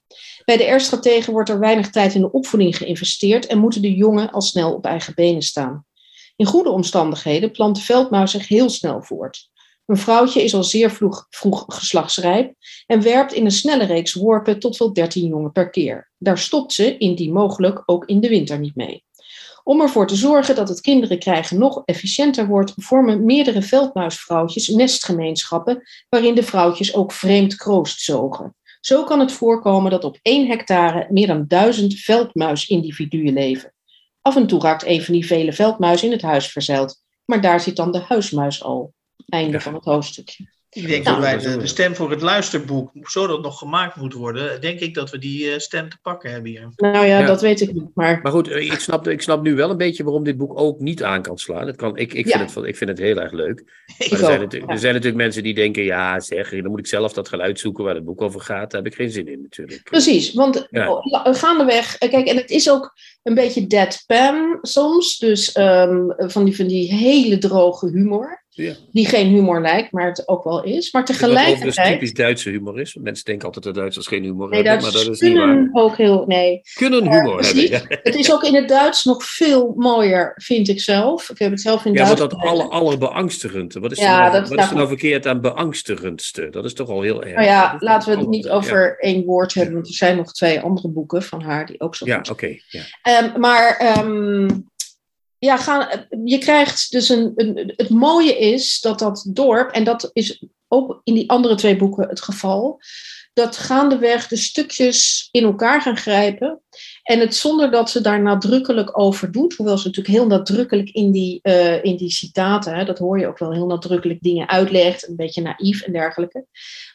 [0.49, 4.31] Bij de R-strategen wordt er weinig tijd in de opvoeding geïnvesteerd en moeten de jongen
[4.31, 5.85] al snel op eigen benen staan.
[6.35, 9.49] In goede omstandigheden plant de veldmuis zich heel snel voort.
[9.85, 12.53] Een vrouwtje is al zeer vroeg, vroeg geslachtsrijp
[12.85, 16.11] en werpt in een snelle reeks worpen tot wel 13 jongen per keer.
[16.17, 19.03] Daar stopt ze, indien mogelijk, ook in de winter niet mee.
[19.63, 25.83] Om ervoor te zorgen dat het kinderen krijgen nog efficiënter wordt, vormen meerdere veldmuisvrouwtjes nestgemeenschappen
[26.09, 28.55] waarin de vrouwtjes ook vreemd kroost zogen.
[28.79, 33.73] Zo kan het voorkomen dat op één hectare meer dan duizend veldmuisindividuen leven.
[34.21, 37.59] Af en toe raakt een van die vele veldmuizen in het huis verzeild, maar daar
[37.59, 38.93] zit dan de huismuis al.
[39.25, 40.58] Einde van het hoofdstukje.
[40.71, 44.13] Ik denk nou, dat wij de, stem voor het luisterboek, zo dat nog gemaakt moet
[44.13, 46.69] worden, denk ik dat we die uh, stem te pakken hebben hier.
[46.75, 47.89] Nou ja, dat weet ik niet.
[47.93, 50.59] Maar, maar goed, eh, ik snap, ik snap nu wel een beetje waarom dit boek
[50.59, 51.67] ook niet aan kan slaan.
[51.67, 53.63] Het kan, ik, ik, vind, het, ik vind het heel erg leuk.
[53.99, 56.87] Maar er, zijn natuurlijk, er zijn natuurlijk mensen die denken, ja zeg, dan moet ik
[56.87, 58.71] zelf dat gaan uitzoeken waar het boek over gaat.
[58.71, 59.83] Daar heb ik geen zin in natuurlijk.
[59.83, 61.01] Precies, want ja.
[61.23, 62.93] gaandeweg, eh, kijk, en het is ook
[63.23, 65.17] een beetje deadpan soms.
[65.17, 68.38] Dus um, van, die, van die hele droge humor.
[68.63, 68.73] Ja.
[68.91, 70.91] Die geen humor lijkt, maar het ook wel is.
[70.91, 71.75] Maar tegelijkertijd.
[71.75, 72.95] Wat typisch Duitse humor is.
[73.01, 74.81] Mensen denken altijd dat Duitsers geen humor nee, hebben.
[74.81, 75.83] Maar dat is kunnen niet waar.
[75.83, 76.23] ook heel.
[76.27, 76.61] Nee.
[76.73, 77.69] Kunnen humor hebben.
[77.69, 77.81] Ja.
[77.87, 81.29] Het is ook in het Duits nog veel mooier, vind ik zelf.
[81.29, 82.21] Ik heb het zelf in ja, Duits.
[82.21, 83.79] Ja, maar dat allerbeangstigende.
[83.79, 86.49] Wat is, ja, er, nou, wat is er nou verkeerd aan beangstigendste?
[86.49, 87.35] Dat is toch al heel erg.
[87.35, 90.59] Nou ja, laten we het niet over één woord hebben, want er zijn nog twee
[90.59, 92.05] andere boeken van haar die ook zo.
[92.05, 92.31] Ja, oké.
[92.31, 92.61] Okay,
[93.23, 93.97] um, maar.
[93.97, 94.68] Um,
[95.39, 100.09] ja, gaan, je krijgt dus een, een, Het mooie is dat dat dorp, en dat
[100.13, 102.81] is ook in die andere twee boeken het geval,
[103.33, 106.61] dat gaandeweg de stukjes in elkaar gaan grijpen.
[107.03, 111.11] En het zonder dat ze daar nadrukkelijk over doet, hoewel ze natuurlijk heel nadrukkelijk in
[111.11, 115.07] die, uh, in die citaten, hè, dat hoor je ook wel, heel nadrukkelijk dingen uitlegt,
[115.07, 116.45] een beetje naïef en dergelijke.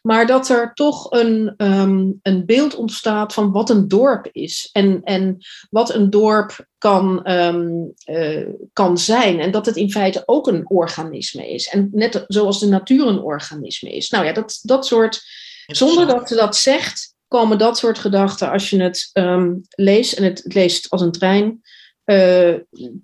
[0.03, 5.01] Maar dat er toch een, um, een beeld ontstaat van wat een dorp is en,
[5.03, 5.37] en
[5.71, 9.41] wat een dorp kan, um, uh, kan zijn.
[9.41, 11.69] En dat het in feite ook een organisme is.
[11.69, 14.11] En net zoals de natuur een organisme is.
[14.11, 15.23] Nou ja, dat, dat soort,
[15.67, 20.25] zonder dat ze dat zegt, komen dat soort gedachten, als je het um, leest en
[20.25, 21.63] het, leest als een trein,
[22.05, 22.55] uh,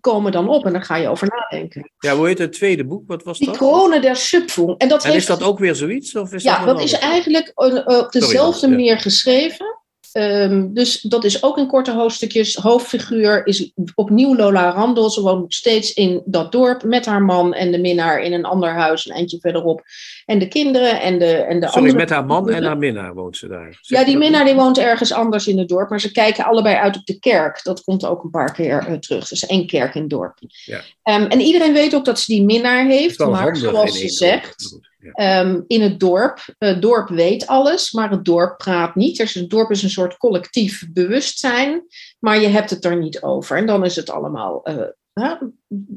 [0.00, 1.90] komen dan op en dan ga je over nadenken.
[1.98, 3.02] Ja, hoe heet het tweede boek?
[3.06, 3.56] Wat was Die dat?
[3.56, 4.78] Kronen der Schöpfung.
[4.78, 6.16] En, dat en heeft, is dat ook weer zoiets?
[6.16, 9.79] Of is ja, dat, dat is eigenlijk op dezelfde manier geschreven.
[10.12, 12.54] Um, dus dat is ook in korte hoofdstukjes.
[12.54, 15.10] Hoofdfiguur is opnieuw Lola Randel.
[15.10, 18.70] Ze woont steeds in dat dorp met haar man en de minnaar in een ander
[18.70, 19.82] huis een eindje verderop.
[20.26, 21.98] En de kinderen en de, en de Sorry, andere...
[21.98, 23.78] met haar man en haar minnaar woont ze daar.
[23.80, 25.90] Zeg Ja, die minnaar die woont ergens anders in het dorp.
[25.90, 27.60] Maar ze kijken allebei uit op de kerk.
[27.62, 29.28] Dat komt ook een paar keer uh, terug.
[29.28, 30.38] Dus één kerk in het dorp.
[30.64, 30.80] Ja.
[31.04, 33.18] Um, en iedereen weet ook dat ze die minnaar heeft.
[33.18, 34.78] Maar handig zoals ze zegt...
[35.02, 36.38] Um, in het dorp.
[36.58, 39.16] Het dorp weet alles, maar het dorp praat niet.
[39.16, 41.86] Dus het dorp is een soort collectief bewustzijn,
[42.18, 43.56] maar je hebt het er niet over.
[43.56, 44.82] En dan is het allemaal, uh,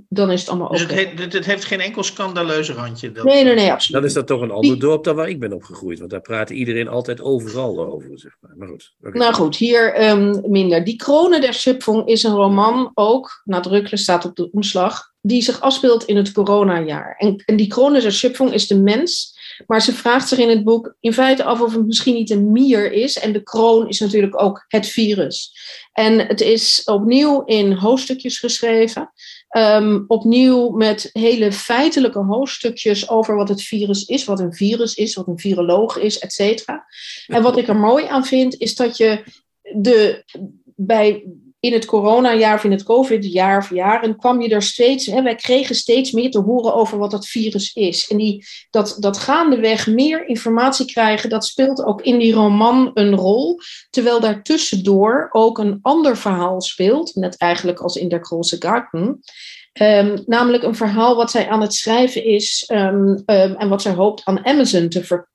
[0.10, 0.94] dan is het allemaal Dus oké.
[0.94, 3.12] het, heet- het, het heeft geen enkel scandaleus randje.
[3.12, 4.02] Dat, Nee, nee, nee, absoluut.
[4.02, 6.00] Dan is dat toch een ander dorp dan waar ik ben opgegroeid.
[6.00, 8.20] Want daar praat iedereen altijd overal over.
[8.20, 8.52] Zeg maar.
[8.58, 8.94] maar goed.
[9.00, 10.84] Nou goed, hier ehm, minder.
[10.84, 15.62] Die Kronen der Schöpfung is een roman, ook nadrukkelijk staat op de omslag, die zich
[15.62, 17.16] afspeelt in het coronajaar.
[17.18, 19.33] En, en die Kronen der Schöpfung is de mens,
[19.68, 22.52] maar ze vraagt zich in het boek in feite af of het misschien niet een
[22.52, 23.18] mier is.
[23.18, 25.54] En de kroon is natuurlijk ook het virus.
[25.94, 29.12] En het is opnieuw in hoofdstukjes geschreven.
[29.48, 35.16] Ehm, opnieuw met hele feitelijke hoofdstukjes over wat het virus is, wat een virus is,
[35.16, 36.86] wat een viroloog is, et cetera.
[37.28, 39.24] En wat ik er mooi aan vind, is dat je
[39.62, 40.24] de,
[40.76, 41.24] bij,
[41.64, 45.36] in het coronajaar of in het covid-jaar of jaren kwam je er steeds, hè, wij
[45.36, 48.08] kregen steeds meer te horen over wat dat virus is.
[48.08, 53.16] En die, dat, dat gaandeweg meer informatie krijgen, dat speelt ook in die roman een
[53.16, 53.60] rol.
[53.90, 59.20] Terwijl daartussendoor ook een ander verhaal speelt, net eigenlijk als in Der Große Garten.
[59.74, 63.94] Ehm, namelijk een verhaal wat zij aan het schrijven is ehm, ehm, en wat zij
[63.94, 65.26] hoopt aan Amazon te,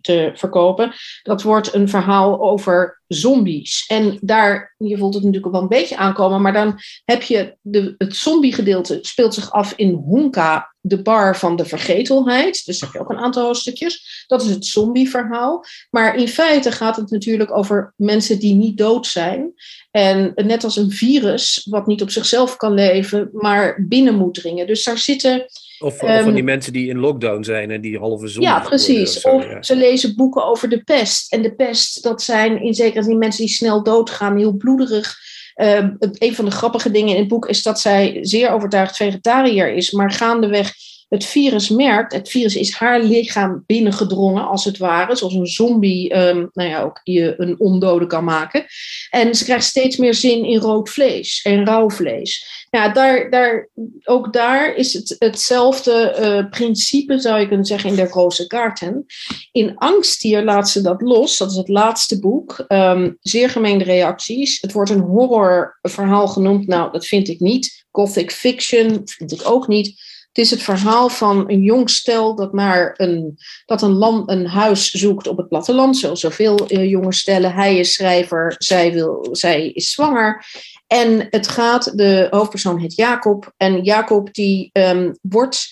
[0.00, 0.92] te verkopen.
[1.22, 3.84] Dat wordt een verhaal over zombies.
[3.86, 7.94] En daar, je voelt het natuurlijk wel een beetje aankomen, maar dan heb je de,
[7.98, 12.64] het zombie-gedeelte speelt zich af in Honka, de bar van de vergetelheid.
[12.64, 14.24] Dus daar heb je ook een aantal hoofdstukjes.
[14.26, 15.64] Dat is het zombie-verhaal.
[15.90, 19.52] Maar in feite gaat het natuurlijk over mensen die niet dood zijn.
[19.90, 24.66] En net als een virus, wat niet op zichzelf kan leven, maar binnen moet dringen.
[24.66, 25.46] Dus daar zitten.
[25.78, 28.42] Of, of Ehm, van die mensen die in lockdown zijn en die halve zon.
[28.42, 29.20] Ja, precies.
[29.20, 31.32] Of ze lezen boeken over de pest.
[31.32, 35.16] En de pest, dat zijn in zekere zin mensen die snel doodgaan, heel bloederig.
[35.54, 39.74] Ehm, een van de grappige dingen in het boek is dat zij zeer overtuigd vegetariër
[39.74, 40.72] is, maar gaandeweg
[41.08, 42.12] het virus merkt.
[42.12, 45.16] Het virus is haar lichaam binnengedrongen, als het ware.
[45.16, 48.66] Zoals een zombie, ehm, nou ja, ook je een ondode kan maken.
[49.10, 52.57] En ze krijgt steeds meer zin in rood vlees en rauw vlees.
[52.70, 53.68] Ja, daar, daar,
[54.04, 59.06] ook daar is het hetzelfde eh, principe, zou je kunnen zeggen, in de Grote Garten.
[59.52, 61.38] In Angsttier laat ze dat los.
[61.38, 62.64] Dat is het laatste boek.
[62.68, 64.60] Ehm, zeer gemengde reacties.
[64.60, 66.66] Het wordt een horrorverhaal genoemd.
[66.66, 67.86] Nou, dat vind ik niet.
[67.90, 69.86] Gothic fiction vind ik ook niet.
[70.28, 74.46] Het is het verhaal van een jong stel dat, naar een, dat een, land, een
[74.46, 75.96] huis zoekt op het platteland.
[75.96, 77.52] Zoals zoveel uh, jonge stellen.
[77.52, 80.44] Hij is schrijver, zij, wil, zij is zwanger.
[80.88, 83.52] En het gaat, de hoofdpersoon heet Jacob.
[83.56, 85.68] En Jacob die um, wordt,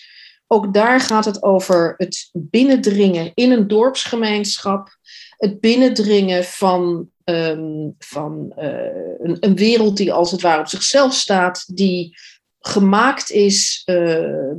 [0.47, 4.89] ook daar gaat het over het binnendringen in een dorpsgemeenschap.
[5.37, 11.15] Het binnendringen van, um, van uh, een, een wereld die als het ware op zichzelf
[11.15, 11.77] staat.
[11.77, 12.17] Die
[12.61, 14.51] gemaakt is, uh,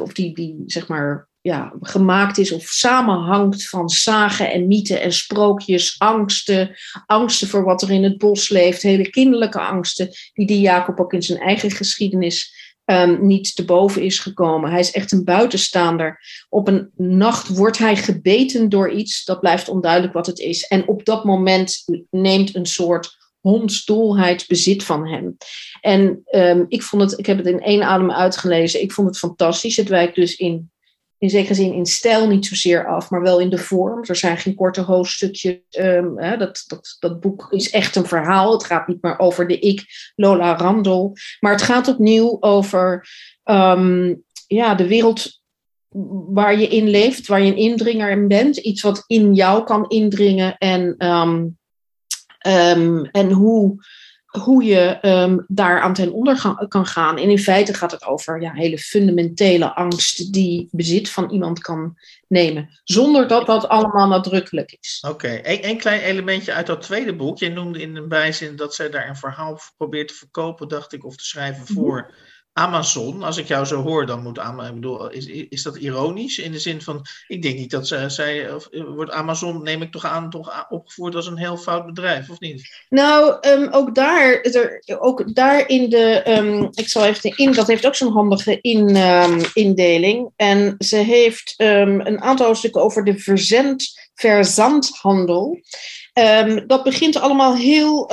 [0.00, 5.12] of die, die zeg maar ja, gemaakt is of samenhangt van zagen en mythen en
[5.12, 6.76] sprookjes, angsten,
[7.06, 11.12] angsten voor wat er in het bos leeft, hele kinderlijke angsten, die die Jacob ook
[11.12, 14.70] in zijn eigen geschiedenis um, niet te boven is gekomen.
[14.70, 16.20] Hij is echt een buitenstaander.
[16.48, 20.66] Op een nacht wordt hij gebeten door iets, dat blijft onduidelijk wat het is.
[20.66, 25.36] En op dat moment neemt een soort hondsdolheid bezit van hem.
[25.80, 29.18] En um, ik vond het, ik heb het in één adem uitgelezen, ik vond het
[29.18, 29.76] fantastisch.
[29.76, 30.70] Het wijkt dus in
[31.18, 34.04] in zekere zin in stijl niet zozeer af, maar wel in de vorm.
[34.04, 35.56] Er zijn geen korte hoofdstukjes.
[35.78, 38.52] Um, hè, dat, dat, dat boek is echt een verhaal.
[38.52, 39.84] Het gaat niet meer over de ik,
[40.16, 41.12] Lola Randall.
[41.40, 43.08] Maar het gaat opnieuw over
[43.44, 45.40] um, ja, de wereld
[46.28, 48.56] waar je in leeft, waar je een indringer in bent.
[48.56, 51.56] Iets wat in jou kan indringen en, um,
[53.10, 53.76] en hoe
[54.28, 57.18] hoe je um, daar aan ten onder kan gaan.
[57.18, 61.98] En in feite gaat het over ja, hele fundamentele angst die bezit van iemand kan
[62.28, 62.68] nemen.
[62.84, 65.04] Zonder dat dat allemaal nadrukkelijk is.
[65.08, 65.60] Oké, okay.
[65.62, 67.38] Eén klein elementje uit dat tweede boek.
[67.38, 71.04] Je noemde in een bijzin dat zij daar een verhaal probeert te verkopen, dacht ik,
[71.04, 72.27] of te schrijven voor mm -hmm.
[72.58, 73.22] Amazon.
[73.22, 74.68] Als ik jou zo hoor, dan moet Amazon.
[74.68, 76.38] Ik bedoel, is, is dat ironisch?
[76.38, 79.92] In de zin van, ik denk niet dat zij, zij of, wordt Amazon, neem ik
[79.92, 82.84] toch aan, toch opgevoerd als een heel fout bedrijf, of niet?
[82.88, 84.44] Nou, um, ook daar,
[84.98, 88.96] ook daar in de, um, ik zal even in, dat heeft ook zo'n handige in,
[88.96, 90.30] um, indeling.
[90.36, 95.60] En ze heeft een aantal hoofdstukken over de verzend, verzandhandel.
[96.66, 98.12] dat begint allemaal heel.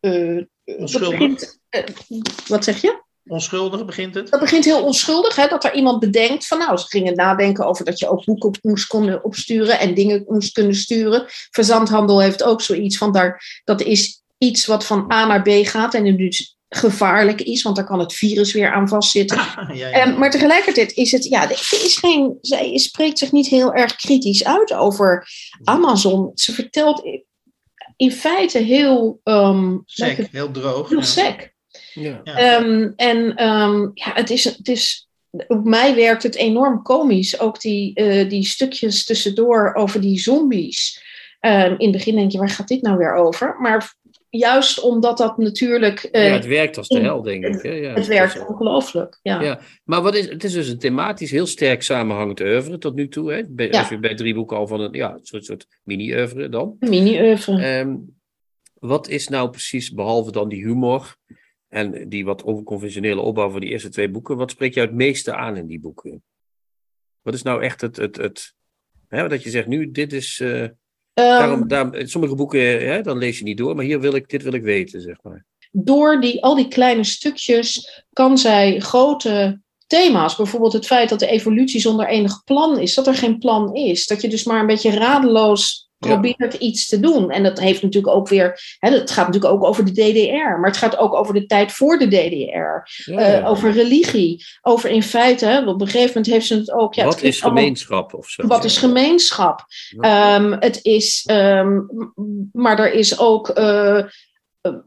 [0.00, 0.40] Uh,
[0.78, 1.10] Onschuldig.
[1.10, 1.60] Begint,
[2.10, 3.02] uh, wat zeg je?
[3.26, 4.30] Onschuldig begint het?
[4.30, 5.48] Dat begint heel onschuldig, hè?
[5.48, 8.86] dat er iemand bedenkt van nou, ze gingen nadenken over dat je ook boeken moest
[8.86, 11.24] kunnen opsturen en dingen moest kunnen sturen.
[11.50, 15.94] Verzandhandel heeft ook zoiets van daar, dat is iets wat van A naar B gaat
[15.94, 19.36] en dus gevaarlijk is, want daar kan het virus weer aan vastzitten.
[19.72, 20.06] ja, ja.
[20.06, 24.44] Um, maar tegelijkertijd is het, ja, is geen, zij spreekt zich niet heel erg kritisch
[24.44, 25.28] uit over
[25.64, 26.30] Amazon.
[26.34, 27.02] Ze vertelt
[28.02, 29.20] in feite heel...
[29.24, 30.88] Um, sec, het, heel droog.
[30.88, 31.04] Heel ja.
[31.04, 31.52] sec.
[31.94, 32.22] Ja.
[32.60, 37.40] Um, en um, ja, het is, het is, op mij werkt het enorm komisch.
[37.40, 41.02] Ook die, uh, die stukjes tussendoor over die zombies.
[41.40, 43.56] Um, in het begin denk je, waar gaat dit nou weer over?
[43.60, 43.94] Maar
[44.38, 46.08] juist omdat dat natuurlijk...
[46.12, 47.62] Uh, ja, het werkt als de hel, denk ik.
[47.62, 47.70] Hè?
[47.70, 48.46] Ja, het werkt is...
[48.46, 49.42] ongelooflijk, ja.
[49.42, 49.60] ja.
[49.84, 53.32] Maar wat is, het is dus een thematisch heel sterk samenhangend oeuvre tot nu toe.
[53.32, 53.42] Hè?
[53.48, 53.78] Bij, Ja.
[53.78, 56.76] Als je bij drie boeken al van een ja, soort, soort mini-oeuvre dan.
[56.78, 57.62] Mini-oeuvre.
[57.62, 57.96] Ehm,
[58.74, 61.16] wat is nou precies, behalve dan die humor
[61.68, 65.34] en die wat onconventionele opbouw van die eerste twee boeken, wat spreekt jou het meeste
[65.34, 66.22] aan in die boeken?
[67.22, 68.54] Wat is nou echt het, het, het
[69.08, 70.68] hè, dat je zegt, nu, dit is, eh,
[71.14, 74.28] daarom, Ehm, daarom, sommige boeken, hè, dan lees je niet door, maar hier wil ik,
[74.28, 75.44] dit wil ik weten, zeg maar.
[75.70, 81.26] door die, al die kleine stukjes kan zij grote thema's, bijvoorbeeld het feit dat de
[81.26, 84.66] evolutie zonder enig plan is, dat er geen plan is, dat je dus maar een
[84.66, 87.30] beetje radeloos probeert iets te doen.
[87.30, 90.64] En dat heeft natuurlijk ook weer, hè, het gaat natuurlijk ook over de DDR, maar
[90.70, 95.02] het gaat ook over de tijd voor de DDR, Ja, eh, over religie, over in
[95.02, 96.94] feite, hè, op een gegeven moment heeft ze het ook.
[96.94, 98.46] Ja, Wat het is allemaal- gemeenschap of zo?
[98.46, 99.64] Wat is gemeenschap?
[100.00, 101.80] Ehm, het is, ehm,
[102.52, 103.98] maar er is ook eh,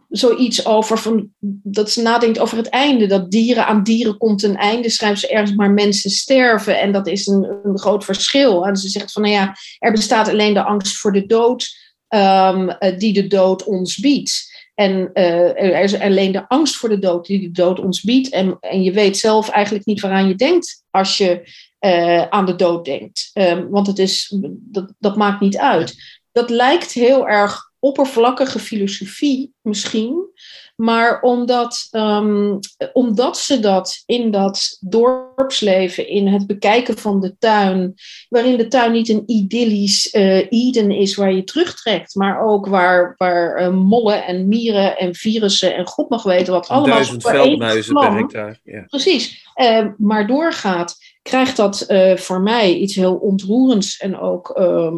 [0.09, 1.29] zoiets over van,
[1.63, 3.05] dat ze nadenkt over het einde.
[3.05, 6.79] Dat dieren aan dieren komt een einde, schrijft ze ergens, maar mensen sterven.
[6.79, 8.65] En dat is een, een groot verschil.
[8.65, 11.75] En ze zegt van, nou ja, er bestaat alleen de angst voor de dood
[12.07, 14.53] ehm, eh, die de dood ons biedt.
[14.75, 18.29] En eh, er is alleen de angst voor de dood die de dood ons biedt.
[18.29, 21.49] En, en je weet zelf eigenlijk niet waaraan je denkt als je
[21.79, 23.29] eh, aan de dood denkt.
[23.33, 25.95] Ehm, want het is, dat, dat maakt niet uit.
[26.31, 30.33] Dat lijkt heel erg oppervlakkige filosofie misschien.
[30.75, 32.57] Maar omdat, ehm,
[32.93, 37.93] omdat ze dat in dat dorpsleven, in het bekijken van de tuin,
[38.29, 43.13] waarin de tuin niet een idyllisch eh, Eden is waar je terugtrekt, maar ook waar,
[43.17, 47.93] waar eh, mollen en mieren en virussen en god mag weten wat allemaal Duizend veldmuizen
[47.93, 48.59] per hectare.
[48.63, 48.83] Ja.
[48.87, 53.97] Precies, eh, maar doorgaat, krijgt dat voor mij iets heel ontroerends.
[53.97, 54.95] En ook, ehm,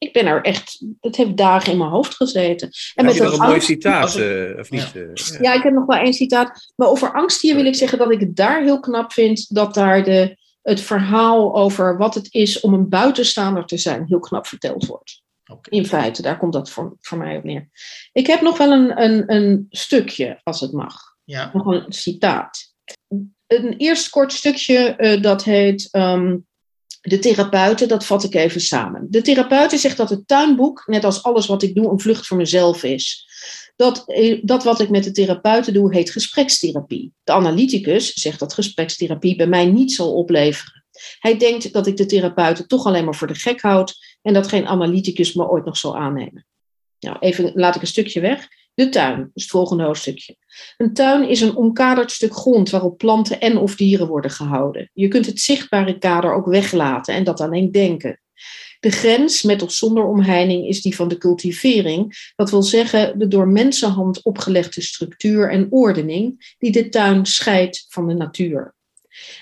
[0.00, 2.70] ik ben er echt, het heeft dagen in mijn hoofd gezeten.
[2.94, 4.92] En Heb je dat nog een mooi citaat, eh, of niet?
[4.94, 5.38] eh, ja.
[5.40, 6.72] ja, ik heb nog wel één citaat.
[6.76, 9.74] Maar over angst hier wil ik zeggen dat ik het daar heel knap vind dat
[9.74, 14.46] daar de, het verhaal over wat het is om een buitenstaander te zijn heel knap
[14.46, 15.22] verteld wordt.
[15.52, 15.70] Oké.
[15.70, 17.68] In feite, daar komt dat voor, voor mij op neer.
[18.12, 21.50] Ik heb nog wel een, een, een stukje, als het mag Ja.
[21.52, 22.74] nog een citaat.
[23.46, 26.36] Een eerst kort stukje eh, dat heet ehm,
[27.00, 29.06] De therapeuten, dat vat ik even samen.
[29.10, 32.36] De therapeuten zegt dat het tuinboek, net als alles wat ik doe, een vlucht voor
[32.36, 33.28] mezelf is.
[33.76, 37.12] Dat, eh, dat wat ik met de therapeuten doe, heet gesprekstherapie.
[37.24, 40.84] De analyticus zegt dat gesprekstherapie bij mij niet zal opleveren.
[41.18, 44.48] Hij denkt dat ik de therapeuten toch alleen maar voor de gek houd en dat
[44.48, 46.46] geen analyticus me ooit nog zal aannemen.
[47.00, 48.48] Nou, even laat ik een stukje weg.
[48.80, 50.36] De tuin, dus het volgende hoofdstukje.
[50.76, 54.90] Een tuin is een omkaderd stuk grond waarop planten en of dieren worden gehouden.
[54.92, 58.20] Je kunt het zichtbare kader ook weglaten en dat alleen denken.
[58.78, 62.32] De grens, met of zonder omheining, is die van de cultivering.
[62.36, 68.08] Dat wil zeggen de door mensenhand opgelegde structuur en ordening die de tuin scheidt van
[68.08, 68.74] de natuur.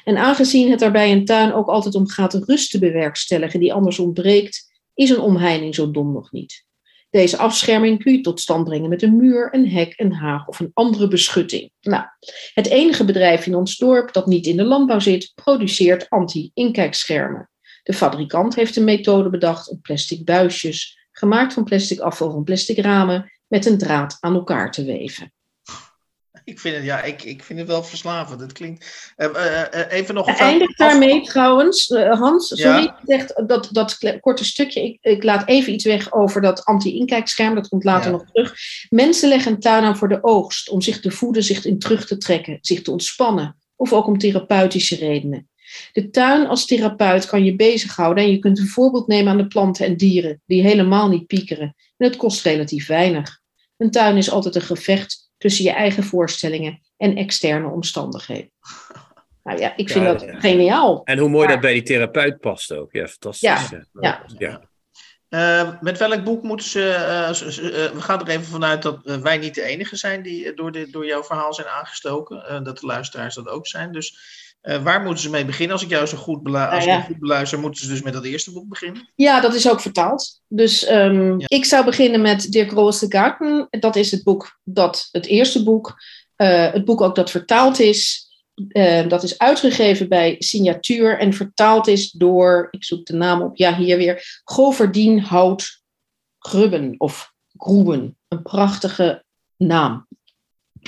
[0.04, 3.72] En aangezien het er bij een tuin ook altijd om gaat rust te bewerkstelligen die
[3.72, 6.66] anders ontbreekt, is een omheining zo dom nog niet.
[7.10, 10.60] Deze afscherming kun je tot stand brengen met een muur, een hek, een haag of
[10.60, 11.70] een andere beschutting.
[11.80, 12.04] Nou,
[12.54, 17.50] het enige bedrijf in ons dorp dat niet in de landbouw zit, produceert anti-inkijkschermen.
[17.82, 22.78] De fabrikant heeft een methode bedacht om plastic buisjes, gemaakt van plastic afval van plastic
[22.78, 25.32] ramen, met een draad aan elkaar te weven.
[26.48, 28.40] Ik vind het, ja, ik, ik vind het wel verslavend.
[28.40, 29.12] Het klinkt.
[29.16, 30.26] eh, even nog.
[30.26, 32.98] Eindigt daarmee trouwens, Hans, sorry, Ja.
[33.04, 34.82] zegt dat, dat korte stukje.
[34.84, 38.16] Ik, ik laat even iets weg over dat anti-inkijkscherm, dat komt later Ja.
[38.16, 38.54] nog terug.
[38.88, 42.06] Mensen leggen een tuin aan voor de oogst, om zich te voeden, zich in terug
[42.06, 45.48] te trekken, zich te ontspannen, of ook om therapeutische redenen.
[45.92, 49.46] De tuin als therapeut kan je bezighouden en je kunt een voorbeeld nemen aan de
[49.46, 51.74] planten en dieren, die helemaal niet piekeren.
[51.96, 53.40] En het kost relatief weinig.
[53.76, 58.50] Een tuin is altijd een gevecht tussen je eigen voorstellingen en externe omstandigheden.
[59.42, 60.40] Nou ja, ik vind Ja, dat ja.
[60.40, 61.00] geniaal.
[61.04, 62.92] En hoe mooi dat bij die therapeut past ook.
[62.92, 63.48] Ja, fantastisch.
[63.48, 64.24] Ja, Ja.
[64.38, 64.38] ja.
[64.38, 64.60] ja.
[65.62, 66.90] Eh, met welk boek moeten ze.
[66.90, 70.72] eh, eh, we gaan er even vanuit dat wij niet de enige zijn die door,
[70.72, 72.44] dit, door jouw verhaal zijn aangestoken.
[72.48, 73.92] eh, dat de luisteraars dat ook zijn.
[73.92, 74.18] Dus
[74.60, 75.72] eh, waar moeten ze mee beginnen?
[75.72, 76.96] Als ik jou zo goed, belu- als ja.
[76.96, 79.12] ik je goed beluister, moeten ze dus met dat eerste boek beginnen.
[79.14, 80.40] Ja, dat is ook vertaald.
[80.48, 81.46] Dus ehm, Ja.
[81.48, 83.66] ik zou beginnen met Der Große Garten.
[83.70, 85.94] Dat is het boek, dat, het eerste boek.
[86.36, 88.26] Eh, het boek ook dat vertaald is.
[88.68, 93.56] Eh, dat is uitgegeven bij Signatuur en vertaald is door, ik zoek de naam op,
[93.56, 95.82] ja hier weer, Goverdien Hout
[96.38, 98.16] Grubben of Groeben.
[98.28, 99.24] Een prachtige
[99.56, 100.06] naam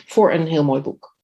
[0.07, 1.16] voor een heel mooi boek.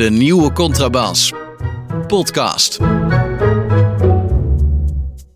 [0.00, 1.32] De nieuwe Contrabas.
[2.06, 2.78] Podcast.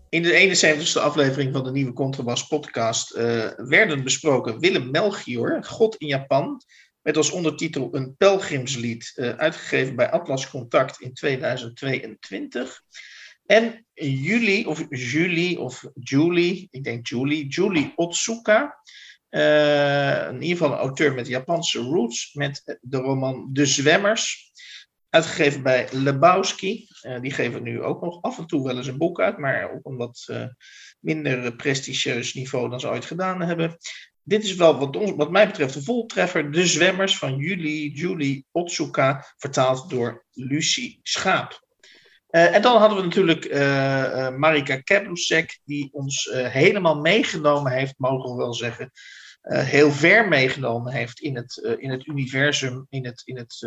[0.09, 0.57] In de
[0.93, 6.61] 71ste aflevering van de nieuwe Contrabas podcast eh, werden besproken Willem Melchior, God in Japan,
[7.01, 12.81] met als ondertitel een pelgrimslied, eh, uitgegeven bij Atlas Contact in 2022.
[13.45, 18.79] En Julie, of Julie, of Julie, ik denk Julie, Julie Otsuka,
[19.35, 24.51] eh, in ieder geval een auteur met Japanse roots, met de roman De Zwemmers,
[25.15, 26.87] uitgegeven bij Lebowski.
[27.01, 29.71] Eh, die geven nu ook nog af en toe wel eens een boek uit, maar
[29.71, 30.45] op een wat eh,
[30.99, 33.77] minder prestigieus niveau dan ze ooit gedaan hebben.
[34.23, 36.51] dit is wel wat, ons, wat mij betreft de voltreffer.
[36.51, 41.63] De Zwemmers van Julie, Julie Otsuka, vertaald door Lucie Schaap.
[42.29, 43.53] Uh, en dan hadden we natuurlijk
[44.37, 48.91] Marika Keblusek, die ons helemaal meegenomen heeft, mogen we wel zeggen.
[49.45, 53.63] Heel ver meegenomen heeft in het, in het universum, in het, in het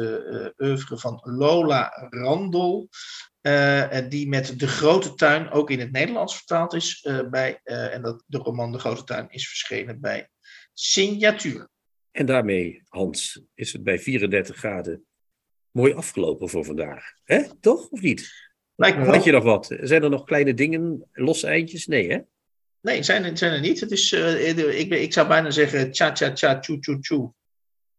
[0.59, 2.89] oeuvre van Lola Randol.
[4.09, 7.09] die met De Grote Tuin ook in het Nederlands vertaald is.
[7.31, 10.29] bij, en dat de roman De Grote Tuin is verschenen bij
[10.73, 11.69] Signatuur.
[12.11, 15.05] En daarmee, Hans, is het bij 34 graden
[15.71, 17.05] mooi afgelopen voor vandaag.
[17.25, 17.43] hè?
[17.61, 18.51] Toch, of niet?
[18.75, 19.77] Lijkt me Had je nog wat?
[19.81, 21.87] Zijn er nog kleine dingen, losse eindjes?
[21.87, 22.19] Nee, hè?
[22.81, 23.81] Nee, zijn er, zijn er niet.
[23.81, 27.31] Het is, uh, ik, ik zou bijna zeggen cha cha cha chu chu chu.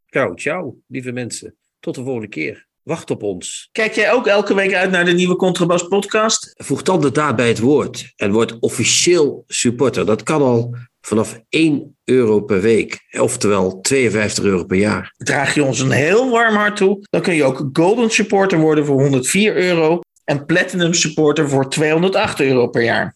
[0.06, 1.56] Ciao, ciao, lieve mensen.
[1.80, 2.68] Tot de volgende keer.
[2.84, 3.70] Wacht op ons.
[3.72, 6.54] Kijk jij ook elke week uit naar de nieuwe Contrabas podcast?
[6.58, 10.06] Voeg dan de daad bij het woord en word officieel supporter.
[10.06, 15.14] Dat kan al vanaf 1 euro per week, oftewel 52 euro per jaar.
[15.18, 18.86] Draag je ons een heel warm hart toe, dan kun je ook Golden Supporter worden
[18.86, 23.16] voor 104 euro en Platinum Supporter voor 208 euro per jaar.